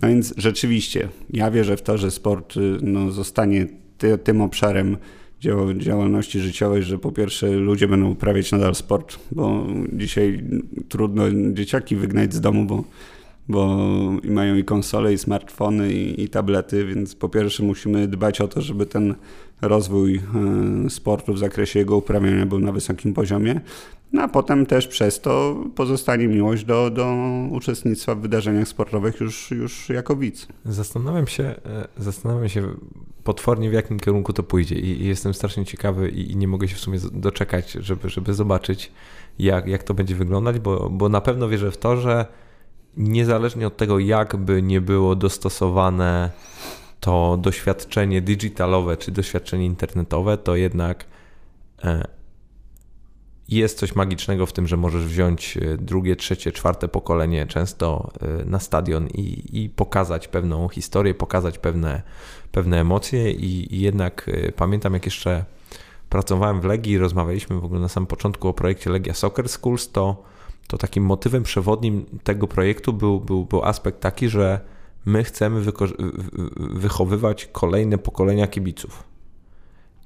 [0.01, 3.67] No więc rzeczywiście, ja wierzę w to, że sport y, no, zostanie
[3.97, 4.97] ty, tym obszarem
[5.77, 10.43] działalności życiowej, że po pierwsze ludzie będą uprawiać nadal sport, bo dzisiaj
[10.89, 11.23] trudno
[11.53, 12.83] dzieciaki wygnać z domu, bo,
[13.49, 13.77] bo
[14.23, 18.61] mają i konsole, i smartfony, i, i tablety, więc po pierwsze musimy dbać o to,
[18.61, 19.15] żeby ten
[19.61, 23.61] rozwój e, sportu w zakresie jego uprawiania był na wysokim poziomie,
[24.13, 27.15] no a potem też przez to pozostanie miłość do, do
[27.51, 30.47] uczestnictwa w wydarzeniach sportowych już, już jako widz.
[30.65, 32.67] Zastanawiam się, e, zastanawiam się
[33.23, 36.75] potwornie w jakim kierunku to pójdzie i, jestem strasznie ciekawy i, i, nie mogę się
[36.75, 38.91] w sumie doczekać, żeby, żeby zobaczyć
[39.39, 42.25] jak, jak to będzie wyglądać, bo, bo na pewno wierzę w to, że
[42.97, 46.29] niezależnie od tego jak by nie było dostosowane
[46.99, 51.05] to doświadczenie digitalowe czy doświadczenie internetowe, to jednak
[51.83, 52.07] e,
[53.49, 58.45] jest coś magicznego w tym, że możesz wziąć e, drugie, trzecie, czwarte pokolenie często e,
[58.45, 62.01] na stadion i, i pokazać pewną historię, pokazać pewne,
[62.51, 65.45] pewne emocje i, i jednak pamiętam jak jeszcze
[66.09, 70.23] pracowałem w Legii rozmawialiśmy w ogóle na samym początku o projekcie Legia Soccer Schools, to,
[70.67, 74.59] to takim motywem przewodnim tego projektu był, był, był aspekt taki, że
[75.05, 75.61] my chcemy
[76.57, 79.03] wychowywać kolejne pokolenia kibiców.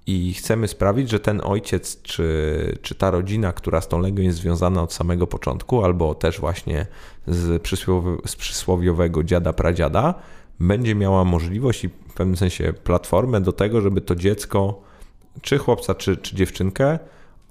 [0.08, 4.38] I chcemy sprawić, że ten ojciec czy, czy ta rodzina, która z tą Legią jest
[4.38, 6.86] związana od samego początku, albo też właśnie
[7.28, 10.14] z, przysłowi z przysłowiowego dziada pradziada,
[10.60, 14.82] będzie miała możliwość i w pewnym sensie platformę do tego, żeby to dziecko,
[15.42, 17.00] czy chłopca, czy, czy dziewczynkę,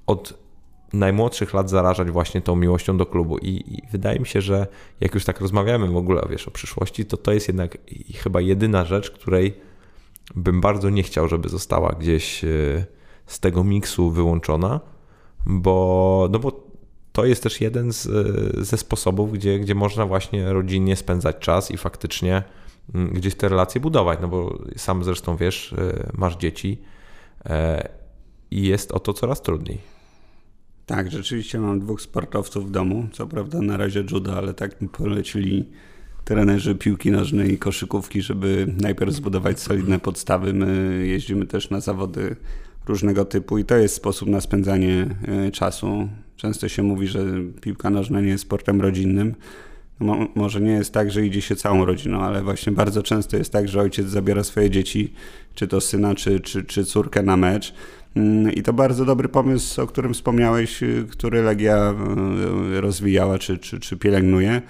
[0.06, 0.45] od
[0.98, 3.38] najmłodszych lat zarażać właśnie tą miłością do klubu.
[3.38, 4.66] I, I, wydaje mi się, że
[5.00, 7.78] jak już tak rozmawiamy w ogóle wiesz, o przyszłości, to to jest jednak
[8.14, 9.54] chyba jedyna rzecz, której
[10.34, 12.48] bym bardzo nie chciał, żeby została gdzieś e,
[13.26, 14.80] z tego miksu wyłączona,
[15.46, 16.66] bo, no bo
[17.12, 21.70] to jest też jeden z, e, ze sposobów, gdzie, gdzie można właśnie rodzinnie spędzać czas
[21.70, 22.42] i faktycznie
[22.94, 26.82] mm, gdzieś te relacje budować, no bo sam zresztą wiesz, e, masz dzieci
[28.50, 29.95] i jest o to coraz trudniej.
[30.86, 33.08] Tak, rzeczywiście mam dwóch sportowców w domu.
[33.12, 35.68] Co prawda na razie judo, ale tak mi polecili
[36.24, 40.52] trenerzy piłki nożnej i koszykówki, żeby najpierw zbudować solidne podstawy.
[40.52, 42.36] My jeździmy też na zawody
[42.88, 46.08] różnego typu i to jest sposób na spędzanie e, czasu.
[46.36, 47.24] Często się mówi, że
[47.60, 49.34] piłka nożna nie jest sportem rodzinnym.
[50.00, 53.52] No, może nie jest tak, że idzie się całą rodziną, ale właśnie bardzo często jest
[53.52, 55.12] tak, że ojciec zabiera swoje dzieci,
[55.54, 57.74] czy to syna, czy, czy, czy córkę na mecz
[58.54, 61.94] I to bardzo dobry pomysł, o którym wspomniałeś, y, który Legia
[62.76, 64.62] y, rozwijała czy, czy, czy pielęgnuje,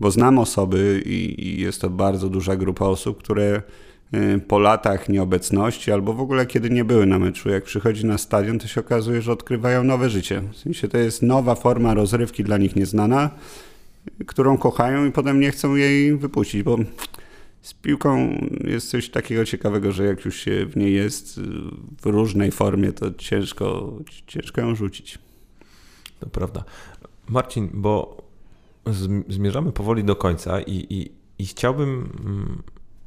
[0.00, 3.62] bo znam osoby i jest to bardzo duża grupa osób, które
[4.14, 8.18] y, po latach nieobecności albo w ogóle kiedy nie były na meczu, jak przychodzi na
[8.18, 10.42] stadion, to się okazuje, że odkrywają nowe życie.
[10.52, 13.30] W sensie to jest nowa forma rozrywki dla nich nieznana,
[14.26, 16.78] którą kochają i potem nie chcą jej wypuścić, bo
[17.62, 21.40] z piłką jest coś takiego ciekawego, że jak już się w niej jest
[22.00, 23.92] w różnej formie, to ciężko,
[24.26, 25.18] ciężko ją rzucić.
[26.20, 26.64] To prawda.
[27.28, 28.22] Marcin, bo
[29.28, 32.62] zmierzamy powoli do końca i, i, i chciałbym mm,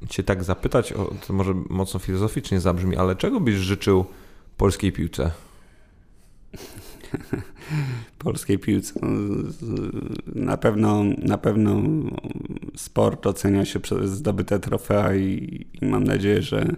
[0.10, 4.06] Cię tak zapytać, o, to może mocno filozoficznie zabrzmi, ale czego byś życzył
[4.58, 5.32] polskiej piłce?
[8.20, 8.99] polskiej piłce.
[9.01, 9.09] No,
[10.36, 11.82] na pewno, na pewno
[12.76, 16.76] sport ocenia się przez zdobyte trofea i, i mam nadzieję, że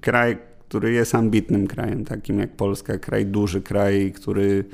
[0.00, 0.38] kraj,
[0.68, 4.64] który jest ambitnym krajem, takim jak Polska, kraj duży, kraj, który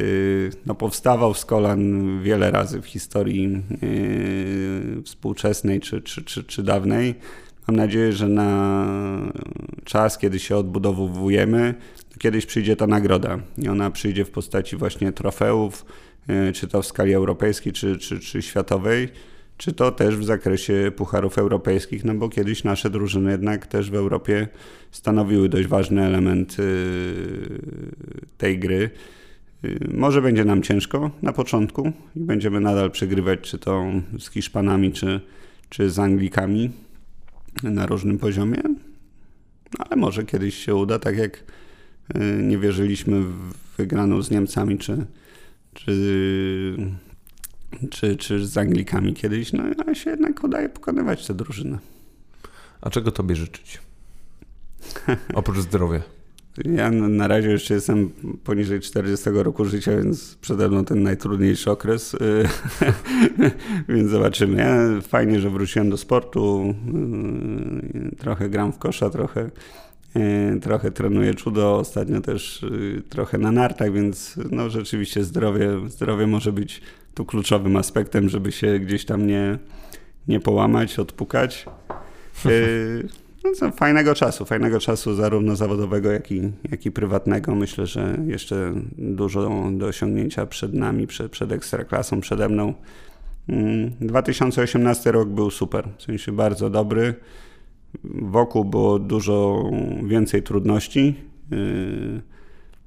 [0.00, 6.62] y, no, powstawał z kolan wiele razy w historii yy, współczesnej czy, czy, czy, czy
[6.62, 7.14] dawnej.
[7.68, 9.32] Mam nadzieję, że na
[9.84, 11.74] czas, kiedy się odbudowujemy,
[12.18, 15.84] kiedyś przyjdzie ta nagroda i ona przyjdzie w postaci właśnie trofeów,
[16.28, 19.08] e, czy to w skali europejskiej, czy, czy, czy światowej,
[19.56, 23.94] czy to też w zakresie pucharów europejskich, no bo kiedyś nasze drużyny jednak też w
[23.94, 24.48] Europie
[24.90, 26.62] stanowiły dość ważny element e,
[28.38, 28.90] tej gry.
[29.64, 33.84] E, może będzie nam ciężko na początku i będziemy nadal przegrywać, czy to
[34.18, 35.20] z Hiszpanami, czy,
[35.68, 36.70] czy z Anglikami
[37.62, 38.62] na różnym poziomie,
[39.78, 41.44] ale może kiedyś się uda, tak jak
[42.42, 45.06] nie wierzyliśmy w wygraną z Niemcami czy,
[45.74, 46.76] czy,
[47.90, 51.78] czy, czy z Anglikami kiedyś, no ale się jednak udaje pokonywać tę drużynę.
[52.80, 53.80] A czego tobie życzyć?
[55.34, 56.02] Oprócz zdrowia.
[56.64, 58.10] Ja na razie jeszcze jestem
[58.44, 62.18] poniżej 40 roku życia, więc przede mną ten najtrudniejszy okres, y,
[63.94, 64.58] więc zobaczymy.
[64.58, 66.74] Ja fajnie, że wróciłem do sportu,
[68.12, 69.50] y, trochę gram w kosza, trochę
[70.62, 76.52] trochę trenuję judo, ostatnio też y, trochę na nartach, więc no rzeczywiście zdrowie, zdrowie może
[76.52, 76.80] być
[77.14, 79.58] tu kluczowym aspektem, żeby się gdzieś tam nie,
[80.28, 81.66] nie połamać, odpukać.
[82.46, 82.50] E,
[83.44, 87.54] no co, fajnego czasu, fajnego czasu zarówno zawodowego, jak i, jak i prywatnego.
[87.54, 92.74] Myślę, że jeszcze dużo do osiągnięcia przed nami, przed, przed Ekstraklasą, przede mną.
[94.00, 97.14] 2018 mm, rok był super, w sensie bardzo dobry.
[98.04, 99.70] Wokół było dużo
[100.04, 101.14] więcej trudności.
[101.50, 102.22] Yy,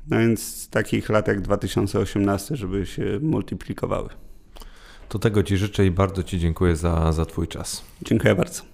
[0.08, 4.10] no więc takich lat jak 2018, żeby się multiplikowały.
[5.10, 7.84] To tego Ci życzę i bardzo Ci dziękuję za, za Twój czas.
[8.02, 8.71] Dziękuję bardzo.